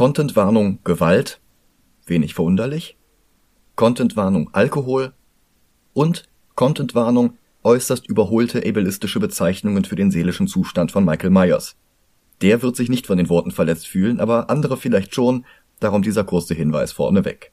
[0.00, 1.42] Contentwarnung Gewalt,
[2.06, 2.96] wenig verwunderlich.
[3.76, 5.12] Contentwarnung Alkohol
[5.92, 11.76] und Contentwarnung äußerst überholte ableistische Bezeichnungen für den seelischen Zustand von Michael Myers.
[12.40, 15.44] Der wird sich nicht von den Worten verletzt fühlen, aber andere vielleicht schon,
[15.80, 17.52] darum dieser kurze Hinweis vorneweg.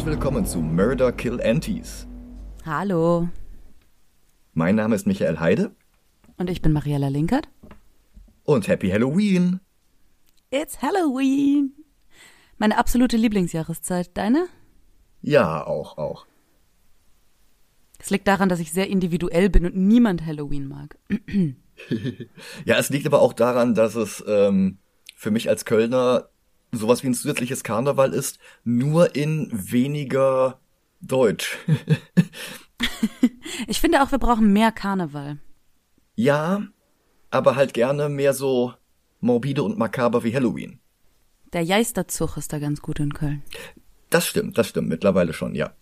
[0.00, 2.06] Und willkommen zu Murder Kill Antis.
[2.64, 3.28] Hallo.
[4.54, 5.72] Mein Name ist Michael Heide.
[6.38, 7.48] Und ich bin Mariella Linkert.
[8.44, 9.60] Und Happy Halloween.
[10.50, 11.74] It's Halloween.
[12.56, 14.16] Meine absolute Lieblingsjahreszeit.
[14.16, 14.46] Deine?
[15.20, 16.24] Ja, auch, auch.
[17.98, 20.96] Es liegt daran, dass ich sehr individuell bin und niemand Halloween mag.
[22.64, 24.78] ja, es liegt aber auch daran, dass es ähm,
[25.14, 26.30] für mich als Kölner
[26.72, 30.60] sowas wie ein zusätzliches Karneval ist, nur in weniger
[31.00, 31.58] Deutsch.
[33.66, 35.38] ich finde auch, wir brauchen mehr Karneval.
[36.14, 36.62] Ja,
[37.30, 38.74] aber halt gerne mehr so
[39.20, 40.80] morbide und makaber wie Halloween.
[41.52, 43.42] Der Geisterzug ist da ganz gut in Köln.
[44.08, 45.72] Das stimmt, das stimmt, mittlerweile schon, ja.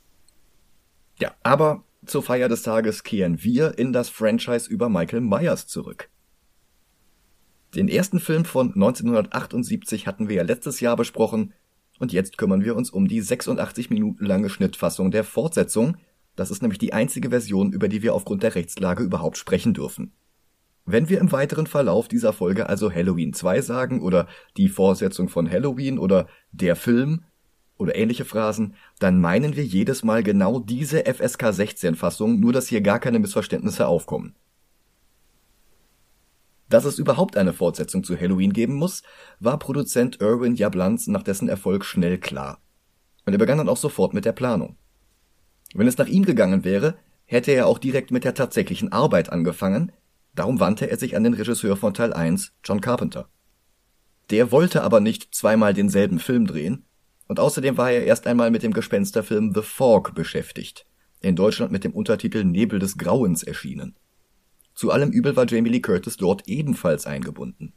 [1.18, 6.10] Ja, aber zur Feier des Tages kehren wir in das Franchise über Michael Myers zurück.
[7.74, 11.52] Den ersten Film von 1978 hatten wir ja letztes Jahr besprochen
[11.98, 15.96] und jetzt kümmern wir uns um die 86 Minuten lange Schnittfassung der Fortsetzung.
[16.34, 20.12] Das ist nämlich die einzige Version, über die wir aufgrund der Rechtslage überhaupt sprechen dürfen.
[20.86, 25.50] Wenn wir im weiteren Verlauf dieser Folge also Halloween 2 sagen oder die Fortsetzung von
[25.50, 27.24] Halloween oder der Film
[27.76, 32.68] oder ähnliche Phrasen, dann meinen wir jedes Mal genau diese FSK 16 Fassung, nur dass
[32.68, 34.34] hier gar keine Missverständnisse aufkommen.
[36.68, 39.02] Dass es überhaupt eine Fortsetzung zu Halloween geben muss,
[39.40, 42.60] war Produzent Irwin Jablans nach dessen Erfolg schnell klar.
[43.24, 44.76] Und er begann dann auch sofort mit der Planung.
[45.74, 49.92] Wenn es nach ihm gegangen wäre, hätte er auch direkt mit der tatsächlichen Arbeit angefangen,
[50.34, 53.28] darum wandte er sich an den Regisseur von Teil 1, John Carpenter.
[54.30, 56.84] Der wollte aber nicht zweimal denselben Film drehen,
[57.28, 60.86] und außerdem war er erst einmal mit dem Gespensterfilm The Fog beschäftigt,
[61.20, 63.96] in Deutschland mit dem Untertitel Nebel des Grauens erschienen.
[64.78, 67.72] Zu allem Übel war Jamie Lee Curtis dort ebenfalls eingebunden.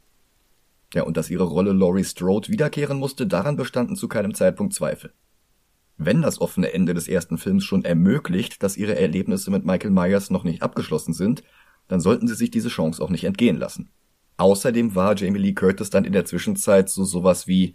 [0.94, 5.12] Ja, und dass ihre Rolle Laurie Strode wiederkehren musste, daran bestanden zu keinem Zeitpunkt Zweifel.
[5.96, 10.30] Wenn das offene Ende des ersten Films schon ermöglicht, dass ihre Erlebnisse mit Michael Myers
[10.30, 11.42] noch nicht abgeschlossen sind,
[11.88, 13.90] dann sollten sie sich diese Chance auch nicht entgehen lassen.
[14.36, 17.74] Außerdem war Jamie Lee Curtis dann in der Zwischenzeit so sowas wie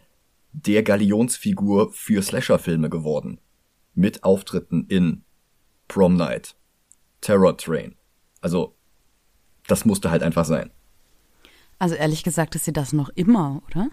[0.54, 3.42] der Galionsfigur für Slasher-Filme geworden.
[3.94, 5.26] Mit Auftritten in
[5.90, 6.56] Prom Night,
[7.20, 7.96] Terror Train.
[8.40, 8.77] Also
[9.68, 10.72] das musste halt einfach sein.
[11.80, 13.90] Also ehrlich gesagt ist sie das noch immer, oder?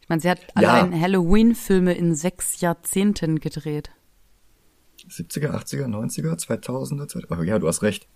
[0.00, 0.72] Ich meine, sie hat ja.
[0.72, 3.90] allein Halloween-Filme in sechs Jahrzehnten gedreht.
[5.08, 8.06] 70er, 80er, 90er, 2000er, oh, ja, du hast recht.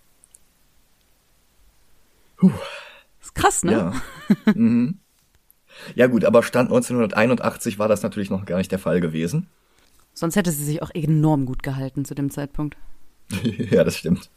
[2.36, 2.50] Puh.
[3.20, 3.72] ist krass, ne?
[3.72, 4.52] Ja.
[4.54, 4.98] mhm.
[5.94, 9.48] ja gut, aber Stand 1981 war das natürlich noch gar nicht der Fall gewesen.
[10.14, 12.76] Sonst hätte sie sich auch enorm gut gehalten zu dem Zeitpunkt.
[13.42, 14.30] ja, das stimmt.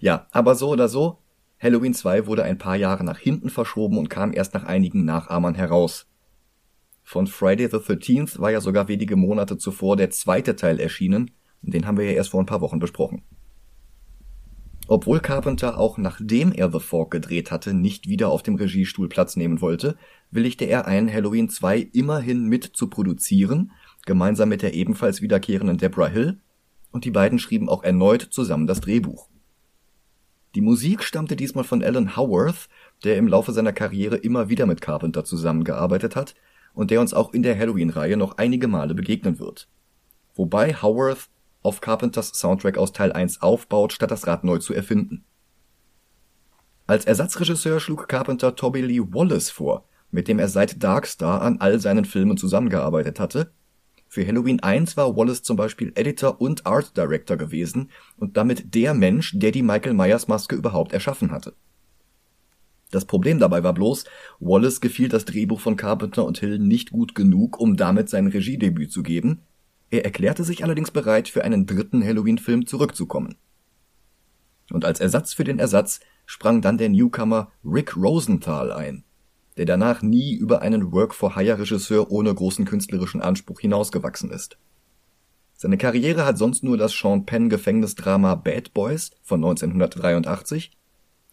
[0.00, 1.18] Ja, aber so oder so,
[1.60, 5.54] Halloween 2 wurde ein paar Jahre nach hinten verschoben und kam erst nach einigen Nachahmern
[5.54, 6.06] heraus.
[7.02, 11.32] Von Friday the 13th war ja sogar wenige Monate zuvor der zweite Teil erschienen,
[11.62, 13.22] den haben wir ja erst vor ein paar Wochen besprochen.
[14.88, 19.36] Obwohl Carpenter auch nachdem er The Fork gedreht hatte, nicht wieder auf dem Regiestuhl Platz
[19.36, 19.96] nehmen wollte,
[20.32, 23.70] willigte er ein, Halloween 2 immerhin mit zu produzieren,
[24.04, 26.40] gemeinsam mit der ebenfalls wiederkehrenden Deborah Hill,
[26.90, 29.29] und die beiden schrieben auch erneut zusammen das Drehbuch.
[30.54, 32.68] Die Musik stammte diesmal von Alan Howarth,
[33.04, 36.34] der im Laufe seiner Karriere immer wieder mit Carpenter zusammengearbeitet hat
[36.74, 39.68] und der uns auch in der Halloween-Reihe noch einige Male begegnen wird.
[40.34, 41.28] Wobei Howarth
[41.62, 45.24] auf Carpenters Soundtrack aus Teil 1 aufbaut, statt das Rad neu zu erfinden.
[46.86, 51.78] Als Ersatzregisseur schlug Carpenter Toby Lee Wallace vor, mit dem er seit Darkstar an all
[51.78, 53.52] seinen Filmen zusammengearbeitet hatte
[54.12, 58.92] für Halloween 1 war Wallace zum Beispiel Editor und Art Director gewesen und damit der
[58.92, 61.54] Mensch, der die Michael Myers Maske überhaupt erschaffen hatte.
[62.90, 64.06] Das Problem dabei war bloß,
[64.40, 68.90] Wallace gefiel das Drehbuch von Carpenter und Hill nicht gut genug, um damit sein Regiedebüt
[68.90, 69.42] zu geben.
[69.90, 73.36] Er erklärte sich allerdings bereit, für einen dritten Halloween-Film zurückzukommen.
[74.72, 79.04] Und als Ersatz für den Ersatz sprang dann der Newcomer Rick Rosenthal ein
[79.60, 84.56] der danach nie über einen Work-for-Hire-Regisseur ohne großen künstlerischen Anspruch hinausgewachsen ist.
[85.52, 90.70] Seine Karriere hat sonst nur das Sean Penn Gefängnisdrama Bad Boys von 1983,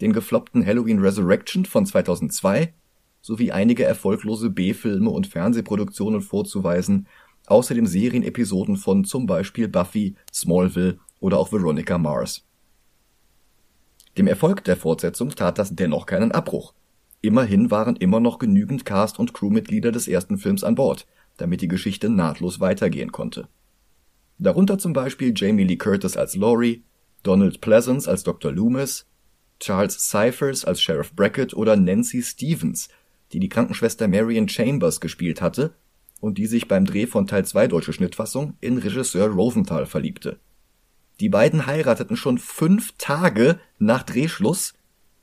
[0.02, 2.74] den gefloppten Halloween Resurrection von 2002
[3.22, 7.08] sowie einige erfolglose B-Filme und Fernsehproduktionen vorzuweisen,
[7.46, 12.44] außerdem Serienepisoden von zum Beispiel Buffy, Smallville oder auch Veronica Mars.
[14.18, 16.74] Dem Erfolg der Fortsetzung tat das dennoch keinen Abbruch.
[17.28, 21.68] Immerhin waren immer noch genügend Cast und Crewmitglieder des ersten Films an Bord, damit die
[21.68, 23.50] Geschichte nahtlos weitergehen konnte.
[24.38, 26.86] Darunter zum Beispiel Jamie Lee Curtis als Laurie,
[27.24, 28.54] Donald Pleasance als Dr.
[28.54, 29.08] Loomis,
[29.60, 32.88] Charles Cyphers als Sheriff Brackett oder Nancy Stevens,
[33.34, 35.74] die die Krankenschwester Marion Chambers gespielt hatte
[36.22, 40.40] und die sich beim Dreh von Teil 2 deutsche Schnittfassung in Regisseur Rosenthal verliebte.
[41.20, 44.76] Die beiden heirateten schon fünf Tage nach Drehschluss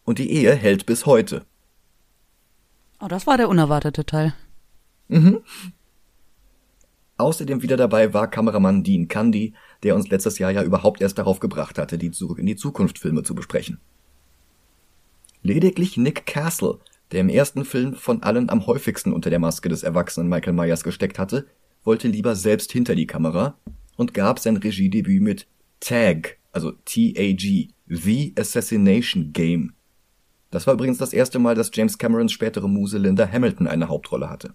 [0.04, 1.46] und die Ehe hält bis heute.
[3.04, 4.32] Oh, das war der unerwartete Teil.
[5.08, 5.40] Mhm.
[7.18, 9.52] Außerdem wieder dabei war Kameramann Dean Candy,
[9.82, 12.98] der uns letztes Jahr ja überhaupt erst darauf gebracht hatte, die Zurück in die Zukunft
[12.98, 13.78] Filme zu besprechen.
[15.42, 16.78] Lediglich Nick Castle,
[17.12, 20.82] der im ersten Film von allen am häufigsten unter der Maske des erwachsenen Michael Myers
[20.82, 21.46] gesteckt hatte,
[21.84, 23.58] wollte lieber selbst hinter die Kamera
[23.96, 25.46] und gab sein Regiedebüt mit
[25.78, 29.73] Tag, also T-A-G, The Assassination Game.
[30.54, 34.30] Das war übrigens das erste Mal, dass James Camerons spätere Muse Linda Hamilton eine Hauptrolle
[34.30, 34.54] hatte.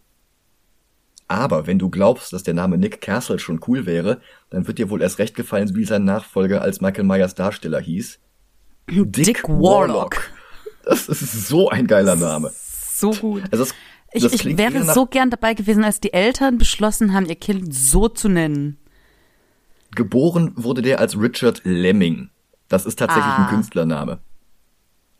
[1.28, 4.90] Aber wenn du glaubst, dass der Name Nick Castle schon cool wäre, dann wird dir
[4.90, 8.18] wohl erst recht gefallen, wie sein Nachfolger als Michael Myers Darsteller hieß.
[8.90, 10.31] Dick, Dick Warlock.
[10.86, 12.52] Das ist so ein geiler Name.
[12.56, 13.44] So gut.
[13.52, 13.74] Also das,
[14.13, 17.75] ich, das ich wäre so gern dabei gewesen, als die Eltern beschlossen haben, ihr Kind
[17.75, 18.78] so zu nennen.
[19.92, 22.30] Geboren wurde der als Richard Lemming.
[22.69, 23.44] Das ist tatsächlich ah.
[23.44, 24.19] ein Künstlername.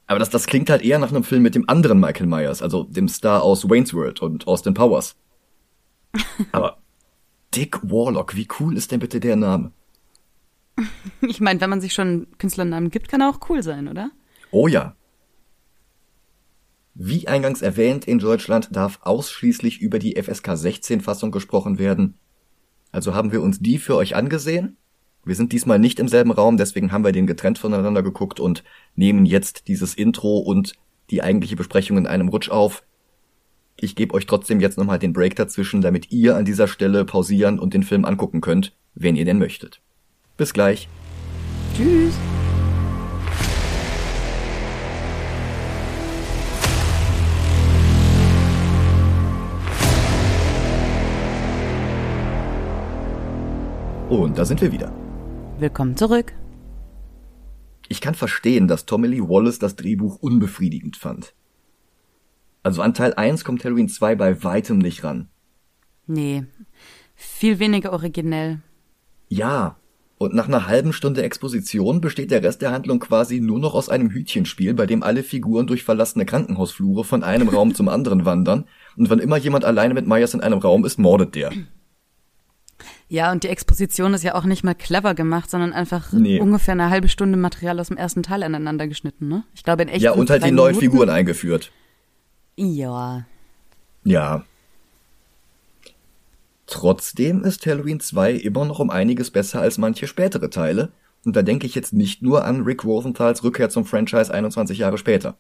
[0.10, 2.84] Aber das, das klingt halt eher nach einem Film mit dem anderen Michael Myers, also
[2.84, 5.16] dem Star aus Wayne's World und Austin Powers.
[6.52, 6.80] Aber
[7.54, 9.72] Dick Warlock, wie cool ist denn bitte der Name?
[11.22, 14.10] Ich meine, wenn man sich schon Künstlernamen gibt, kann er auch cool sein, oder?
[14.50, 14.96] Oh ja.
[16.96, 22.18] Wie eingangs erwähnt, in Deutschland darf ausschließlich über die FSK 16 Fassung gesprochen werden.
[22.92, 24.78] Also haben wir uns die für euch angesehen.
[25.30, 28.64] Wir sind diesmal nicht im selben Raum, deswegen haben wir den getrennt voneinander geguckt und
[28.96, 30.74] nehmen jetzt dieses Intro und
[31.12, 32.82] die eigentliche Besprechung in einem Rutsch auf.
[33.76, 37.60] Ich gebe euch trotzdem jetzt nochmal den Break dazwischen, damit ihr an dieser Stelle pausieren
[37.60, 39.82] und den Film angucken könnt, wenn ihr denn möchtet.
[40.36, 40.90] Bis gleich.
[41.78, 42.16] Tschüss.
[54.10, 54.99] Und da sind wir wieder.
[55.60, 56.32] Willkommen zurück.
[57.90, 61.34] Ich kann verstehen, dass Tommy Lee Wallace das Drehbuch unbefriedigend fand.
[62.64, 65.28] Also an Teil 1 kommt Halloween 2 bei weitem nicht ran.
[66.08, 66.46] Nee,
[67.14, 68.62] viel weniger originell.
[69.28, 69.76] Ja,
[70.18, 73.90] und nach einer halben Stunde Exposition besteht der Rest der Handlung quasi nur noch aus
[73.90, 78.64] einem Hütchenspiel, bei dem alle Figuren durch verlassene Krankenhausflure von einem Raum zum anderen wandern,
[78.96, 81.52] und wenn immer jemand alleine mit Myers in einem Raum ist, mordet der.
[83.08, 86.40] Ja, und die Exposition ist ja auch nicht mal clever gemacht, sondern einfach nee.
[86.40, 89.44] ungefähr eine halbe Stunde Material aus dem ersten Teil aneinander geschnitten, ne?
[89.54, 90.02] Ich glaube in echt.
[90.02, 91.72] Ja, und halt die neuen Figuren eingeführt.
[92.56, 93.26] Ja.
[94.04, 94.46] Ja.
[96.68, 100.92] Trotzdem ist Halloween 2 immer noch um einiges besser als manche spätere Teile,
[101.26, 104.98] und da denke ich jetzt nicht nur an Rick Rosenthals Rückkehr zum Franchise 21 Jahre
[104.98, 105.38] später.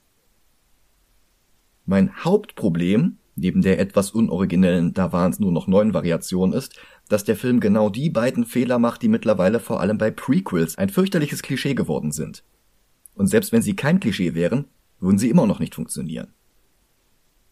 [1.85, 7.35] Mein Hauptproblem, neben der etwas unoriginellen Da waren's nur noch neun Variation ist, dass der
[7.35, 11.73] Film genau die beiden Fehler macht, die mittlerweile vor allem bei Prequels ein fürchterliches Klischee
[11.73, 12.43] geworden sind.
[13.15, 14.65] Und selbst wenn sie kein Klischee wären,
[14.99, 16.33] würden sie immer noch nicht funktionieren.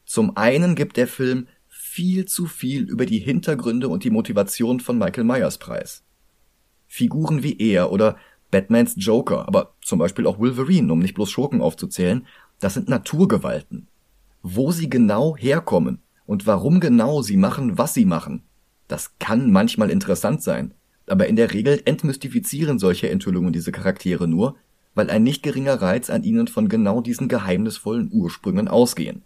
[0.06, 4.98] Zum einen gibt der Film viel zu viel über die Hintergründe und die Motivation von
[4.98, 6.04] Michael Myers preis.
[6.86, 8.18] Figuren wie er oder
[8.52, 12.26] Batmans Joker, aber zum Beispiel auch Wolverine, um nicht bloß Schurken aufzuzählen,
[12.60, 13.88] das sind Naturgewalten.
[14.42, 18.44] Wo sie genau herkommen und warum genau sie machen, was sie machen,
[18.88, 20.74] das kann manchmal interessant sein,
[21.08, 24.56] aber in der Regel entmystifizieren solche Enthüllungen diese Charaktere nur,
[24.96, 29.24] weil ein nicht geringer Reiz an ihnen von genau diesen geheimnisvollen Ursprüngen ausgehen.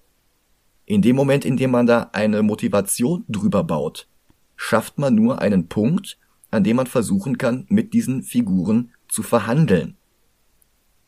[0.86, 4.08] In dem Moment, in dem man da eine Motivation drüber baut,
[4.56, 6.18] schafft man nur einen Punkt,
[6.52, 9.96] an dem man versuchen kann, mit diesen Figuren zu verhandeln.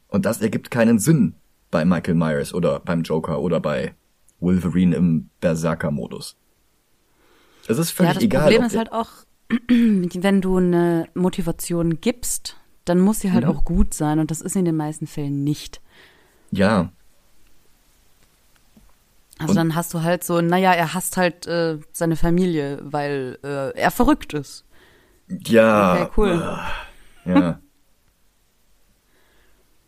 [0.08, 1.36] Und das ergibt keinen Sinn
[1.70, 3.96] bei Michael Myers oder beim Joker oder bei
[4.40, 6.38] Wolverine im Berserker-Modus.
[7.68, 8.42] Es ist völlig ja, das egal.
[8.42, 9.10] Das Problem ist halt auch,
[9.70, 13.52] wenn du eine Motivation gibst, dann muss sie halt mhm.
[13.52, 15.82] auch gut sein und das ist in den meisten Fällen nicht.
[16.52, 16.92] Ja,
[19.40, 23.40] also und dann hast du halt so, naja, er hasst halt äh, seine Familie, weil
[23.44, 24.64] äh, er verrückt ist.
[25.28, 25.94] Ja.
[25.94, 26.60] Okay, cool.
[27.26, 27.60] Ja.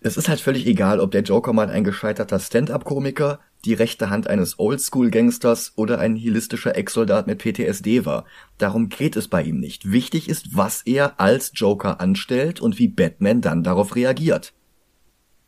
[0.06, 4.28] Es ist halt völlig egal, ob der Joker mal ein gescheiterter Stand-up-Komiker, die rechte Hand
[4.28, 8.26] eines Oldschool-Gangsters oder ein nihilistischer Ex-Soldat mit PTSD war.
[8.60, 9.92] Darum geht es bei ihm nicht.
[9.92, 14.54] Wichtig ist, was er als Joker anstellt und wie Batman dann darauf reagiert.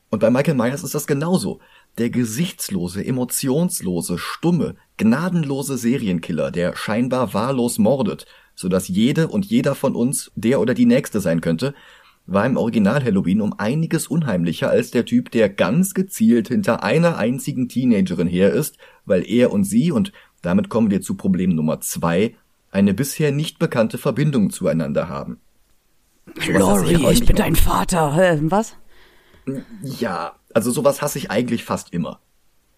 [0.10, 1.60] Und bei Michael Myers ist das genauso.
[2.00, 9.76] Der gesichtslose, emotionslose, stumme, gnadenlose Serienkiller, der scheinbar wahllos mordet, so dass jede und jeder
[9.76, 11.76] von uns der oder die Nächste sein könnte,
[12.28, 17.18] war im Original Halloween um einiges unheimlicher als der Typ, der ganz gezielt hinter einer
[17.18, 21.80] einzigen Teenagerin her ist, weil er und sie, und damit kommen wir zu Problem Nummer
[21.80, 22.36] zwei,
[22.70, 25.40] eine bisher nicht bekannte Verbindung zueinander haben.
[26.36, 28.18] Glory, ich bin dein Vater.
[28.18, 28.76] Äh, was?
[29.82, 32.20] Ja, also sowas hasse ich eigentlich fast immer.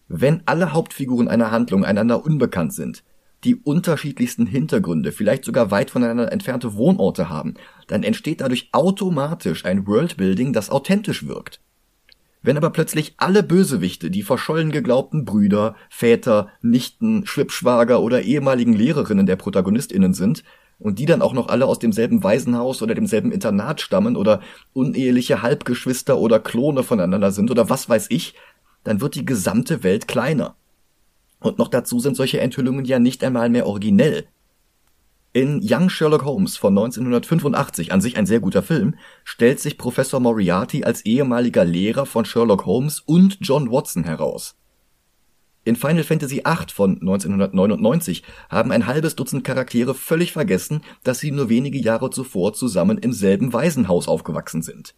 [0.08, 3.04] Wenn alle Hauptfiguren einer Handlung einander unbekannt sind,
[3.44, 7.54] die unterschiedlichsten Hintergründe, vielleicht sogar weit voneinander entfernte Wohnorte haben,
[7.88, 11.62] dann entsteht dadurch automatisch ein Worldbuilding, das authentisch wirkt.
[12.42, 19.26] Wenn aber plötzlich alle Bösewichte die verschollen geglaubten Brüder, Väter, Nichten, Schwibschwager oder ehemaligen Lehrerinnen
[19.26, 20.44] der Protagonistinnen sind,
[20.80, 24.42] und die dann auch noch alle aus demselben Waisenhaus oder demselben Internat stammen oder
[24.74, 28.34] uneheliche Halbgeschwister oder Klone voneinander sind oder was weiß ich,
[28.86, 30.56] dann wird die gesamte Welt kleiner.
[31.40, 34.28] Und noch dazu sind solche Enthüllungen ja nicht einmal mehr originell.
[35.32, 40.20] In Young Sherlock Holmes von 1985, an sich ein sehr guter Film, stellt sich Professor
[40.20, 44.56] Moriarty als ehemaliger Lehrer von Sherlock Holmes und John Watson heraus.
[45.66, 51.32] In Final Fantasy VIII von 1999 haben ein halbes Dutzend Charaktere völlig vergessen, dass sie
[51.32, 54.96] nur wenige Jahre zuvor zusammen im selben Waisenhaus aufgewachsen sind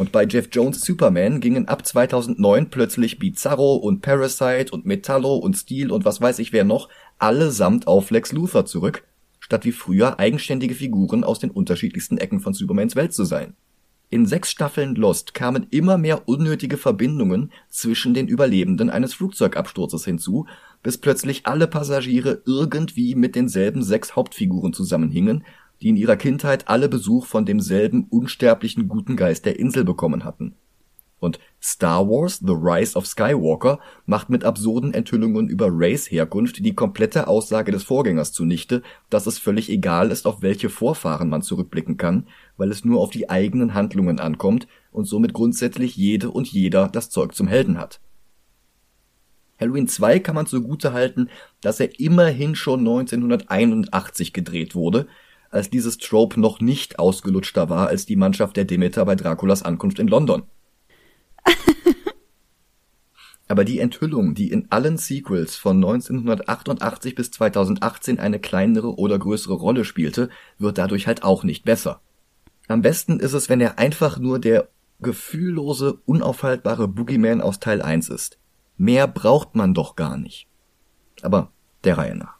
[0.00, 5.58] und bei Jeff Jones Superman gingen ab 2009 plötzlich Bizarro und Parasite und Metallo und
[5.58, 6.88] Steel und was weiß ich wer noch
[7.18, 9.04] allesamt auf Lex Luthor zurück,
[9.40, 13.52] statt wie früher eigenständige Figuren aus den unterschiedlichsten Ecken von Supermans Welt zu sein.
[14.08, 20.46] In sechs Staffeln Lost kamen immer mehr unnötige Verbindungen zwischen den Überlebenden eines Flugzeugabsturzes hinzu,
[20.82, 25.44] bis plötzlich alle Passagiere irgendwie mit denselben sechs Hauptfiguren zusammenhingen
[25.82, 30.54] die in ihrer Kindheit alle Besuch von demselben unsterblichen guten Geist der Insel bekommen hatten.
[31.20, 36.74] Und Star Wars The Rise of Skywalker macht mit absurden Enthüllungen über Rays Herkunft die
[36.74, 41.98] komplette Aussage des Vorgängers zunichte, dass es völlig egal ist, auf welche Vorfahren man zurückblicken
[41.98, 46.88] kann, weil es nur auf die eigenen Handlungen ankommt und somit grundsätzlich jede und jeder
[46.88, 48.00] das Zeug zum Helden hat.
[49.60, 51.28] Halloween 2 kann man zugute halten,
[51.60, 55.06] dass er immerhin schon 1981 gedreht wurde,
[55.50, 59.98] als dieses Trope noch nicht ausgelutschter war als die Mannschaft der Demeter bei Draculas Ankunft
[59.98, 60.44] in London.
[63.48, 69.54] Aber die Enthüllung, die in allen Sequels von 1988 bis 2018 eine kleinere oder größere
[69.54, 72.00] Rolle spielte, wird dadurch halt auch nicht besser.
[72.68, 74.68] Am besten ist es, wenn er einfach nur der
[75.00, 78.38] gefühllose, unaufhaltbare Boogeyman aus Teil 1 ist.
[78.76, 80.46] Mehr braucht man doch gar nicht.
[81.22, 81.50] Aber
[81.82, 82.39] der Reihe nach.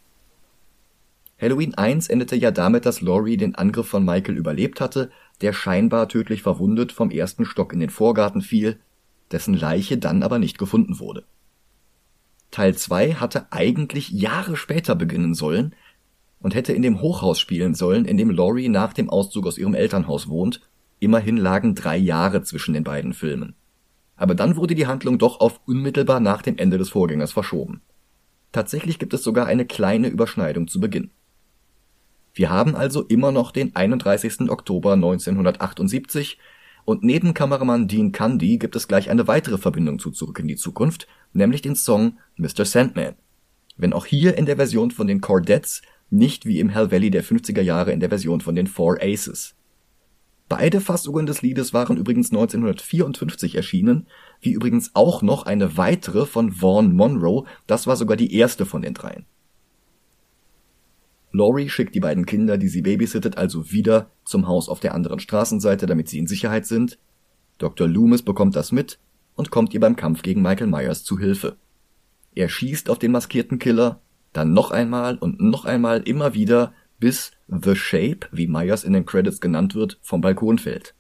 [1.41, 6.09] Halloween 1 endete ja damit, dass Laurie den Angriff von Michael überlebt hatte, der scheinbar
[6.09, 8.79] tödlich verwundet vom ersten Stock in den Vorgarten fiel,
[9.33, 11.25] dessen Leiche dann aber nicht gefunden wurde.
[12.51, 15.75] Teil 2 hatte eigentlich Jahre später beginnen sollen
[16.41, 19.75] und hätte in dem Hochhaus spielen sollen, in dem Laurie nach dem Auszug aus ihrem
[19.75, 20.61] Elternhaus wohnt,
[20.99, 23.55] immerhin lagen drei Jahre zwischen den beiden Filmen.
[24.17, 27.81] Aber dann wurde die Handlung doch auf unmittelbar nach dem Ende des Vorgängers verschoben.
[28.53, 31.11] Tatsächlich gibt es sogar eine kleine Überschneidung zu Beginn.
[32.33, 34.51] Wir haben also immer noch den 31.
[34.51, 36.39] Oktober 1978
[36.85, 40.57] und neben Kameramann Dean Cundy gibt es gleich eine weitere Verbindung zu Zurück in die
[40.57, 42.65] Zukunft, nämlich den Song Mr.
[42.65, 43.15] Sandman.
[43.77, 47.25] Wenn auch hier in der Version von den Cordettes, nicht wie im Hell Valley der
[47.25, 49.55] 50er Jahre in der Version von den Four Aces.
[50.49, 54.09] Beide Fassungen des Liedes waren übrigens 1954 erschienen,
[54.41, 58.83] wie übrigens auch noch eine weitere von Vaughn Monroe, das war sogar die erste von
[58.83, 59.27] den dreien.
[61.33, 65.21] Laurie schickt die beiden Kinder, die sie babysittet, also wieder zum Haus auf der anderen
[65.21, 66.99] Straßenseite, damit sie in Sicherheit sind.
[67.59, 67.87] Dr.
[67.87, 68.99] Loomis bekommt das mit
[69.37, 71.57] und kommt ihr beim Kampf gegen Michael Myers zu Hilfe.
[72.35, 74.01] Er schießt auf den maskierten Killer,
[74.33, 79.07] dann noch einmal und noch einmal immer wieder, bis The Shape, wie Myers in den
[79.07, 80.95] Credits genannt wird, vom Balkon fällt.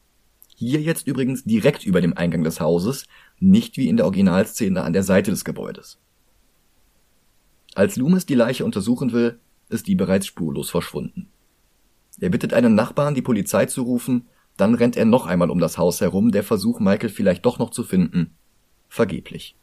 [0.56, 3.06] Hier jetzt übrigens direkt über dem Eingang des Hauses,
[3.38, 5.98] nicht wie in der Originalszene an der Seite des Gebäudes.
[7.74, 9.38] Als Loomis die Leiche untersuchen will,
[9.70, 11.28] ist die bereits spurlos verschwunden.
[12.20, 15.78] Er bittet einen Nachbarn, die Polizei zu rufen, dann rennt er noch einmal um das
[15.78, 18.34] Haus herum, der Versuch, Michael vielleicht doch noch zu finden.
[18.88, 19.56] Vergeblich.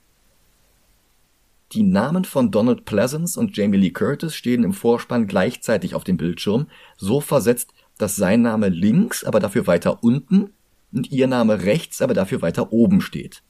[1.74, 6.16] Die Namen von Donald Pleasance und Jamie Lee Curtis stehen im Vorspann gleichzeitig auf dem
[6.16, 10.52] Bildschirm, so versetzt, dass sein Name links, aber dafür weiter unten
[10.94, 13.44] und ihr Name rechts, aber dafür weiter oben steht.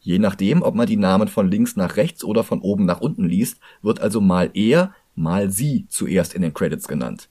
[0.00, 3.28] Je nachdem, ob man die Namen von links nach rechts oder von oben nach unten
[3.28, 7.28] liest, wird also mal er, mal sie zuerst in den Credits genannt.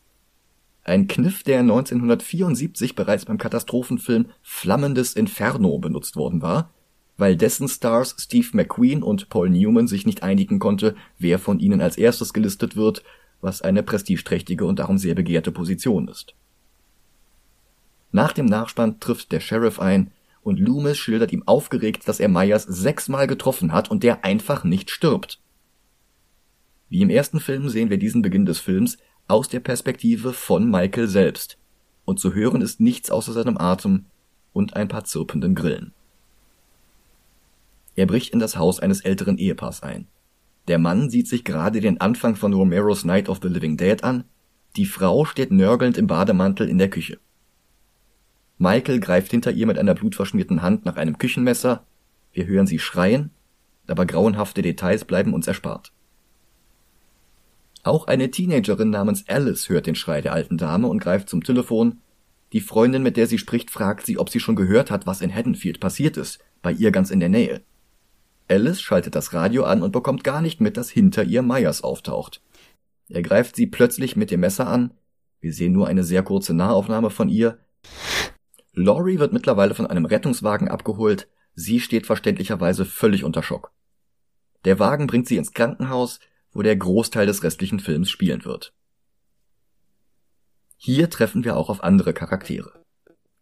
[0.84, 6.72] Ein Kniff, der 1974 bereits beim Katastrophenfilm Flammendes Inferno benutzt worden war,
[7.18, 11.82] weil dessen Stars Steve McQueen und Paul Newman sich nicht einigen konnte, wer von ihnen
[11.82, 13.04] als erstes gelistet wird,
[13.42, 16.34] was eine prestigeträchtige und darum sehr begehrte Position ist.
[18.12, 22.64] Nach dem Nachspann trifft der Sheriff ein und Loomis schildert ihm aufgeregt, dass er Myers
[22.64, 25.40] sechsmal getroffen hat und der einfach nicht stirbt.
[26.90, 31.08] Wie im ersten Film sehen wir diesen Beginn des Films aus der Perspektive von Michael
[31.08, 31.58] selbst
[32.10, 34.06] und zu hören ist nichts außer seinem Atem
[34.52, 35.94] und ein paar zirpenden Grillen.
[37.96, 40.08] Er bricht in das Haus eines älteren Ehepaars ein.
[40.68, 44.24] Der Mann sieht sich gerade den Anfang von Romeros Night of the Living Dead an,
[44.76, 47.20] die Frau steht nörgelnd im Bademantel in der Küche.
[48.58, 51.86] Michael greift hinter ihr mit einer blutverschmierten Hand nach einem Küchenmesser.
[52.34, 53.30] Wir hören sie schreien,
[53.88, 55.92] aber grauenhafte Details bleiben uns erspart.
[57.90, 62.02] Auch eine Teenagerin namens Alice hört den Schrei der alten Dame und greift zum Telefon.
[62.54, 65.34] Die Freundin, mit der sie spricht, fragt sie, ob sie schon gehört hat, was in
[65.34, 67.64] Haddonfield passiert ist, bei ihr ganz in der Nähe.
[68.48, 72.44] Alice schaltet das Radio an und bekommt gar nicht mit, dass hinter ihr Myers auftaucht.
[73.08, 74.92] Er greift sie plötzlich mit dem Messer an.
[75.42, 77.58] Wir sehen nur eine sehr kurze Nahaufnahme von ihr.
[78.74, 81.28] Laurie wird mittlerweile von einem Rettungswagen abgeholt.
[81.56, 83.72] Sie steht verständlicherweise völlig unter Schock.
[84.64, 86.20] Der Wagen bringt sie ins Krankenhaus,
[86.54, 88.74] wo der Großteil des restlichen Films spielen wird.
[90.78, 92.84] Hier treffen wir auch auf andere Charaktere.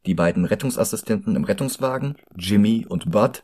[0.05, 3.43] Die beiden Rettungsassistenten im Rettungswagen, Jimmy und Bud.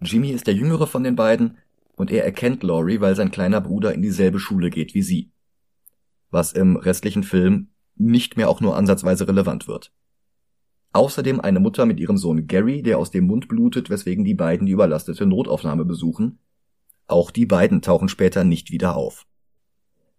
[0.00, 1.58] Jimmy ist der jüngere von den beiden
[1.96, 5.32] und er erkennt Laurie, weil sein kleiner Bruder in dieselbe Schule geht wie sie.
[6.30, 9.92] Was im restlichen Film nicht mehr auch nur ansatzweise relevant wird.
[10.92, 14.66] Außerdem eine Mutter mit ihrem Sohn Gary, der aus dem Mund blutet, weswegen die beiden
[14.66, 16.38] die überlastete Notaufnahme besuchen.
[17.06, 19.26] Auch die beiden tauchen später nicht wieder auf.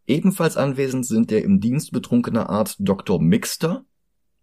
[0.06, 3.22] Ebenfalls anwesend sind der im Dienst betrunkene Arzt Dr.
[3.22, 3.86] Mixter,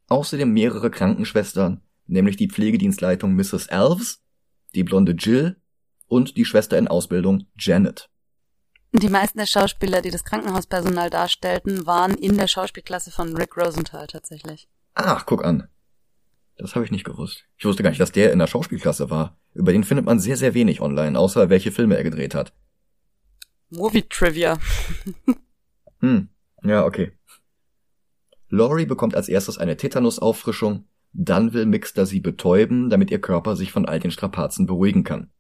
[0.09, 3.69] außerdem mehrere Krankenschwestern, nämlich die Pflegedienstleitung Mrs.
[3.69, 4.23] Alves,
[4.75, 5.57] die blonde Jill
[6.07, 8.11] und die Schwester in Ausbildung Janet.
[8.93, 14.07] Die meisten der Schauspieler, die das Krankenhauspersonal darstellten, waren in der Schauspielklasse von Rick Rosenthal
[14.07, 14.69] tatsächlich.
[14.95, 15.69] Ach, guck an.
[16.57, 17.45] Das habe ich nicht gewusst.
[17.57, 19.39] Ich wusste gar nicht, dass der in der Schauspielklasse war.
[19.55, 22.53] Über den findet man sehr, sehr wenig online, außer welche Filme er gedreht hat.
[23.71, 24.59] Movie Trivia.
[26.01, 26.29] hm,
[26.63, 27.13] ja, okay.
[28.49, 33.73] Laurie bekommt als erstes eine Tetanusauffrischung, dann will Mixter sie betäuben, damit ihr Körper sich
[33.73, 35.31] von all den Strapazen beruhigen kann.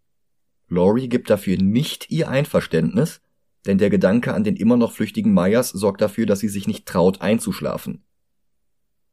[0.68, 3.20] Laurie gibt dafür nicht ihr Einverständnis,
[3.66, 6.86] denn der Gedanke an den immer noch flüchtigen Myers sorgt dafür, dass sie sich nicht
[6.86, 8.04] traut einzuschlafen.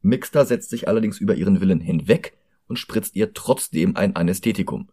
[0.01, 2.37] Mixter setzt sich allerdings über ihren Willen hinweg
[2.67, 4.89] und spritzt ihr trotzdem ein Anästhetikum.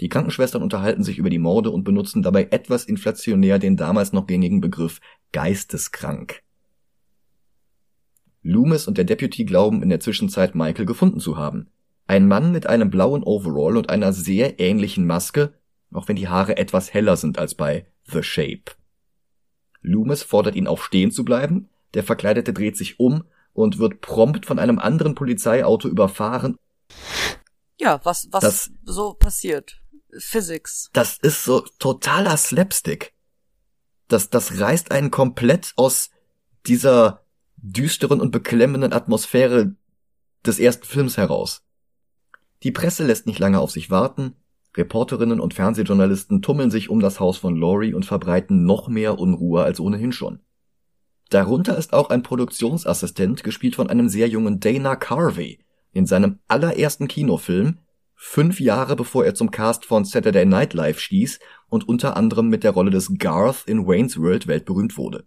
[0.00, 4.26] Die Krankenschwestern unterhalten sich über die Morde und benutzen dabei etwas inflationär den damals noch
[4.26, 5.00] gängigen Begriff
[5.32, 6.42] geisteskrank.
[8.42, 11.68] Loomis und der Deputy glauben in der Zwischenzeit Michael gefunden zu haben.
[12.06, 15.54] Ein Mann mit einem blauen Overall und einer sehr ähnlichen Maske,
[15.92, 18.72] auch wenn die Haare etwas heller sind als bei The Shape.
[19.80, 23.24] Loomis fordert ihn auf stehen zu bleiben, der Verkleidete dreht sich um
[23.56, 26.58] und wird prompt von einem anderen Polizeiauto überfahren.
[27.78, 29.80] Ja, was, was das, so passiert.
[30.18, 30.90] Physics.
[30.92, 33.14] Das ist so totaler Slapstick.
[34.08, 36.10] Das, das reißt einen komplett aus
[36.66, 37.24] dieser
[37.56, 39.74] düsteren und beklemmenden Atmosphäre
[40.44, 41.62] des ersten Films heraus.
[42.62, 44.36] Die Presse lässt nicht lange auf sich warten.
[44.76, 49.64] Reporterinnen und Fernsehjournalisten tummeln sich um das Haus von Laurie und verbreiten noch mehr Unruhe
[49.64, 50.40] als ohnehin schon.
[51.30, 55.58] Darunter ist auch ein Produktionsassistent, gespielt von einem sehr jungen Dana Carvey,
[55.92, 57.78] in seinem allerersten Kinofilm,
[58.14, 62.64] fünf Jahre bevor er zum Cast von Saturday Night Live stieß und unter anderem mit
[62.64, 65.26] der Rolle des Garth in Wayne's World weltberühmt wurde.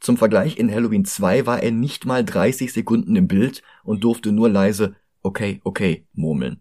[0.00, 4.32] Zum Vergleich in Halloween 2 war er nicht mal 30 Sekunden im Bild und durfte
[4.32, 6.60] nur leise okay, okay murmeln.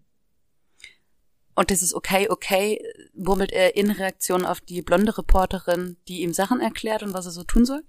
[1.56, 2.80] Und dieses okay, okay
[3.16, 7.32] murmelt er in Reaktion auf die blonde Reporterin, die ihm Sachen erklärt und was er
[7.32, 7.84] so tun soll?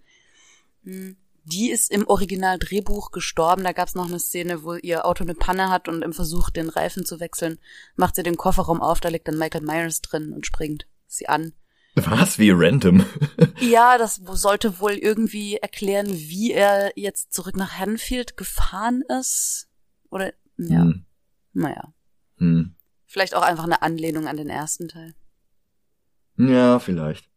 [1.44, 3.64] Die ist im Original-Drehbuch gestorben.
[3.64, 6.50] Da gab es noch eine Szene, wo ihr Auto eine Panne hat und im Versuch,
[6.50, 7.58] den Reifen zu wechseln,
[7.96, 11.52] macht sie den Kofferraum auf, da liegt dann Michael Myers drin und springt sie an.
[11.94, 12.38] Was?
[12.38, 13.04] Wie random?
[13.60, 19.68] ja, das sollte wohl irgendwie erklären, wie er jetzt zurück nach Hanfield gefahren ist.
[20.10, 20.82] Oder, ja.
[20.82, 21.06] Hm.
[21.54, 21.92] Naja.
[22.36, 22.76] Hm.
[23.06, 25.14] Vielleicht auch einfach eine Anlehnung an den ersten Teil.
[26.36, 27.28] Ja, vielleicht.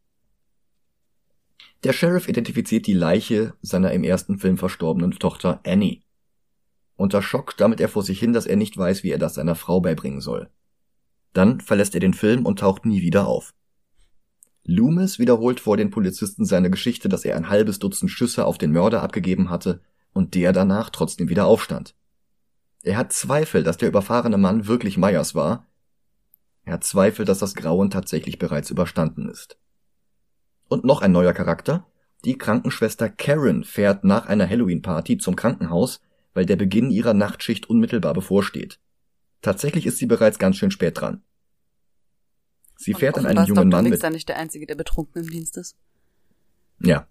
[1.83, 6.03] Der Sheriff identifiziert die Leiche seiner im ersten Film verstorbenen Tochter Annie.
[6.95, 9.55] unter Schock damit er vor sich hin, dass er nicht weiß, wie er das seiner
[9.55, 10.51] Frau beibringen soll.
[11.33, 13.55] Dann verlässt er den Film und taucht nie wieder auf.
[14.63, 18.71] Loomis wiederholt vor den Polizisten seine Geschichte, dass er ein halbes Dutzend Schüsse auf den
[18.71, 19.81] Mörder abgegeben hatte
[20.13, 21.95] und der danach trotzdem wieder aufstand.
[22.83, 25.65] Er hat Zweifel, dass der überfahrene Mann wirklich Myers war.
[26.63, 29.57] Er hat Zweifel, dass das Grauen tatsächlich bereits überstanden ist.
[30.71, 31.85] Und noch ein neuer Charakter.
[32.23, 35.99] Die Krankenschwester Karen fährt nach einer Halloween-Party zum Krankenhaus,
[36.33, 38.79] weil der Beginn ihrer Nachtschicht unmittelbar bevorsteht.
[39.41, 41.23] Tatsächlich ist sie bereits ganz schön spät dran.
[42.77, 44.01] Sie fährt an einen jungen Mann mit.
[44.01, 45.75] Nicht der einzige, der betrunken im Dienst ist.
[46.79, 47.05] Ja.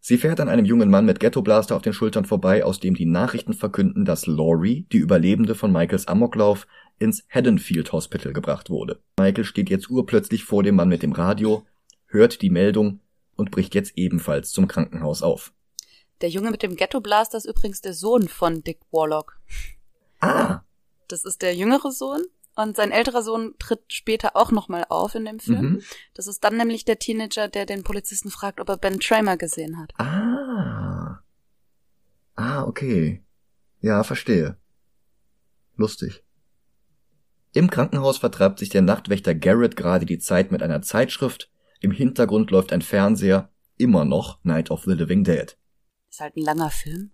[0.00, 3.04] Sie fährt an einem jungen Mann mit Ghetto-Blaster auf den Schultern vorbei, aus dem die
[3.04, 6.66] Nachrichten verkünden, dass Laurie, die Überlebende von Michaels Amoklauf,
[6.98, 9.02] ins Haddonfield Hospital gebracht wurde.
[9.18, 11.66] Michael steht jetzt urplötzlich vor dem Mann mit dem Radio,
[12.14, 13.00] hört die Meldung
[13.36, 15.52] und bricht jetzt ebenfalls zum Krankenhaus auf.
[16.20, 19.38] Der Junge mit dem Ghetto-Blaster ist übrigens der Sohn von Dick Warlock.
[20.20, 20.60] Ah.
[21.08, 22.22] Das ist der jüngere Sohn
[22.54, 25.72] und sein älterer Sohn tritt später auch nochmal auf in dem Film.
[25.72, 25.82] Mhm.
[26.14, 29.78] Das ist dann nämlich der Teenager, der den Polizisten fragt, ob er Ben Tramer gesehen
[29.78, 29.92] hat.
[29.98, 31.20] Ah.
[32.36, 33.22] Ah, okay.
[33.80, 34.56] Ja, verstehe.
[35.76, 36.22] Lustig.
[37.52, 41.50] Im Krankenhaus vertreibt sich der Nachtwächter Garrett gerade die Zeit mit einer Zeitschrift.
[41.84, 43.50] Im Hintergrund läuft ein Fernseher.
[43.76, 45.54] Immer noch Night of the Living Dead.
[46.08, 47.10] Ist halt ein langer Film.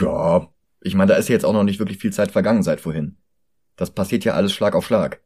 [0.00, 0.52] Ja.
[0.80, 3.16] Ich meine, da ist jetzt auch noch nicht wirklich viel Zeit vergangen seit vorhin.
[3.76, 5.22] Das passiert ja alles Schlag auf Schlag.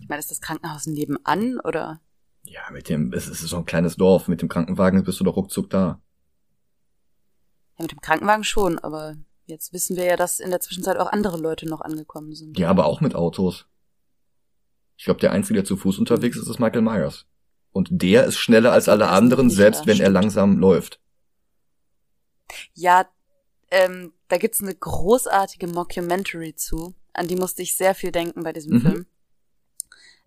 [0.00, 2.00] Ich meine, ist das Krankenhaus nebenan oder?
[2.42, 4.26] Ja, mit dem, es ist so ein kleines Dorf.
[4.26, 6.02] Mit dem Krankenwagen bist du doch ruckzuck da.
[7.76, 9.14] Ja, mit dem Krankenwagen schon, aber
[9.48, 12.58] jetzt wissen wir ja, dass in der Zwischenzeit auch andere Leute noch angekommen sind.
[12.58, 13.66] Ja, aber auch mit Autos.
[14.96, 17.26] Ich glaube, der Einzige, der zu Fuß unterwegs ist, ist Michael Myers.
[17.72, 21.00] Und der ist schneller als alle anderen, selbst wenn er langsam läuft.
[22.74, 23.08] Ja,
[23.70, 28.52] ähm, da gibt's eine großartige Mockumentary zu, an die musste ich sehr viel denken bei
[28.52, 28.80] diesem mhm.
[28.80, 29.06] Film.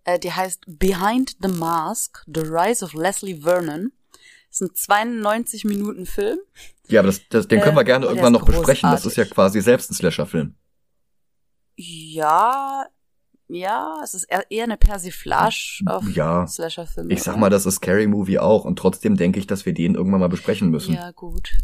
[0.04, 3.92] Äh, die heißt Behind the Mask, The Rise of Leslie Vernon.
[4.52, 6.38] Das ist ein 92 Minuten Film.
[6.88, 8.66] Ja, aber das, das, den können wir äh, gerne irgendwann noch großartig.
[8.66, 8.90] besprechen.
[8.90, 10.54] Das ist ja quasi selbst ein Slasher-Film.
[11.74, 12.84] Ja,
[13.48, 16.46] ja, es ist eher eine Persiflage auf ja.
[16.46, 17.14] Slasher-Filme.
[17.14, 19.94] Ich sag mal, das ist Scary Movie auch und trotzdem denke ich, dass wir den
[19.94, 20.94] irgendwann mal besprechen müssen.
[20.96, 21.54] Ja, gut.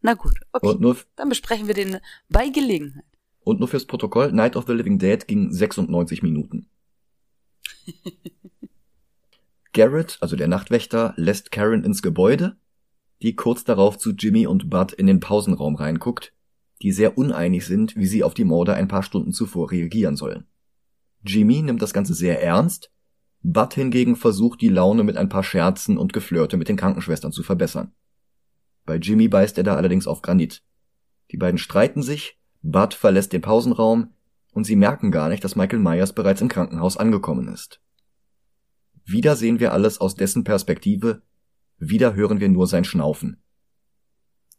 [0.00, 0.66] Na gut, okay.
[0.66, 3.04] Und nur Dann besprechen wir den bei Gelegenheit.
[3.44, 6.68] Und nur fürs Protokoll, Night of the Living Dead ging 96 Minuten.
[9.72, 12.56] Garrett, also der Nachtwächter, lässt Karen ins Gebäude,
[13.22, 16.32] die kurz darauf zu Jimmy und Bud in den Pausenraum reinguckt,
[16.82, 20.46] die sehr uneinig sind, wie sie auf die Morde ein paar Stunden zuvor reagieren sollen.
[21.24, 22.90] Jimmy nimmt das Ganze sehr ernst,
[23.42, 27.42] Bud hingegen versucht die Laune mit ein paar Scherzen und Geflirte mit den Krankenschwestern zu
[27.42, 27.92] verbessern.
[28.84, 30.62] Bei Jimmy beißt er da allerdings auf Granit.
[31.30, 34.10] Die beiden streiten sich, Bud verlässt den Pausenraum
[34.52, 37.80] und sie merken gar nicht, dass Michael Myers bereits im Krankenhaus angekommen ist.
[39.04, 41.22] Wieder sehen wir alles aus dessen Perspektive,
[41.78, 43.42] wieder hören wir nur sein Schnaufen.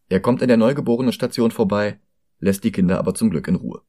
[0.10, 2.00] Er kommt in der neugeborenen Station vorbei,
[2.40, 3.82] lässt die Kinder aber zum Glück in Ruhe.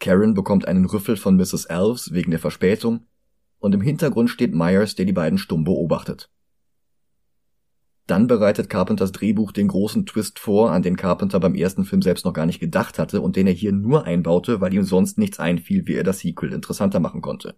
[0.00, 1.66] Karen bekommt einen Rüffel von Mrs.
[1.66, 3.06] Elves wegen der Verspätung
[3.58, 6.30] und im Hintergrund steht Myers, der die beiden stumm beobachtet.
[8.06, 12.26] Dann bereitet Carpenters Drehbuch den großen Twist vor, an den Carpenter beim ersten Film selbst
[12.26, 15.38] noch gar nicht gedacht hatte und den er hier nur einbaute, weil ihm sonst nichts
[15.38, 17.56] einfiel, wie er das Sequel interessanter machen konnte.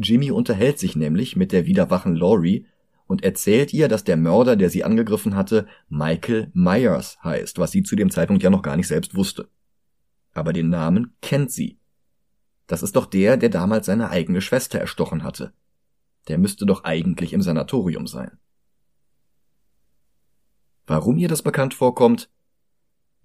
[0.00, 2.66] Jimmy unterhält sich nämlich mit der wiederwachen Laurie
[3.06, 7.82] und erzählt ihr, dass der Mörder, der sie angegriffen hatte, Michael Myers heißt, was sie
[7.82, 9.48] zu dem Zeitpunkt ja noch gar nicht selbst wusste.
[10.32, 11.80] Aber den Namen kennt sie.
[12.68, 15.52] Das ist doch der, der damals seine eigene Schwester erstochen hatte.
[16.28, 18.38] Der müsste doch eigentlich im Sanatorium sein.
[20.86, 22.30] Warum ihr das bekannt vorkommt,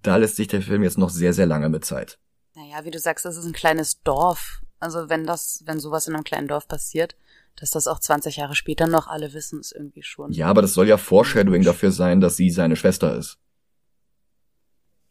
[0.01, 2.19] da lässt sich der Film jetzt noch sehr, sehr lange mit Zeit.
[2.55, 4.62] Naja, wie du sagst, das ist ein kleines Dorf.
[4.83, 7.15] Also wenn das, wenn sowas in einem kleinen Dorf passiert,
[7.55, 10.33] dass das auch 20 Jahre später noch alle wissen, ist irgendwie schon.
[10.33, 13.37] Ja, aber das soll ja Foreshadowing dafür sein, dass sie seine Schwester ist.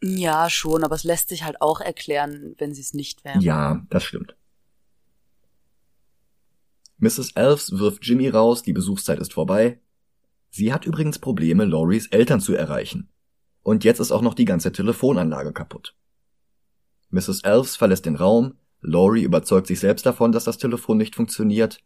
[0.03, 3.39] Ja, schon, aber es lässt sich halt auch erklären, wenn sie es nicht wäre.
[3.39, 4.35] Ja, das stimmt.
[6.97, 7.31] Mrs.
[7.31, 9.79] Elves wirft Jimmy raus, die Besuchszeit ist vorbei.
[10.51, 13.09] Sie hat übrigens Probleme, Loris Eltern zu erreichen.
[13.63, 15.95] Und jetzt ist auch noch die ganze Telefonanlage kaputt.
[17.09, 17.41] Mrs.
[17.41, 21.79] Elves verlässt den Raum, Laurie überzeugt sich selbst davon, dass das Telefon nicht funktioniert,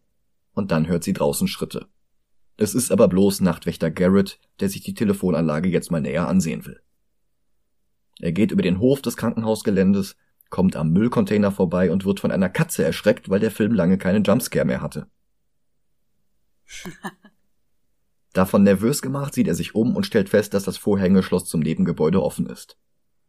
[0.53, 1.87] und dann hört sie draußen Schritte.
[2.57, 6.81] Es ist aber bloß Nachtwächter Garrett, der sich die Telefonanlage jetzt mal näher ansehen will.
[8.19, 10.15] Er geht über den Hof des Krankenhausgeländes,
[10.49, 14.23] kommt am Müllcontainer vorbei und wird von einer Katze erschreckt, weil der Film lange keinen
[14.23, 15.07] Jumpscare mehr hatte.
[18.33, 22.23] Davon nervös gemacht sieht er sich um und stellt fest, dass das Vorhängeschloss zum Nebengebäude
[22.23, 22.77] offen ist.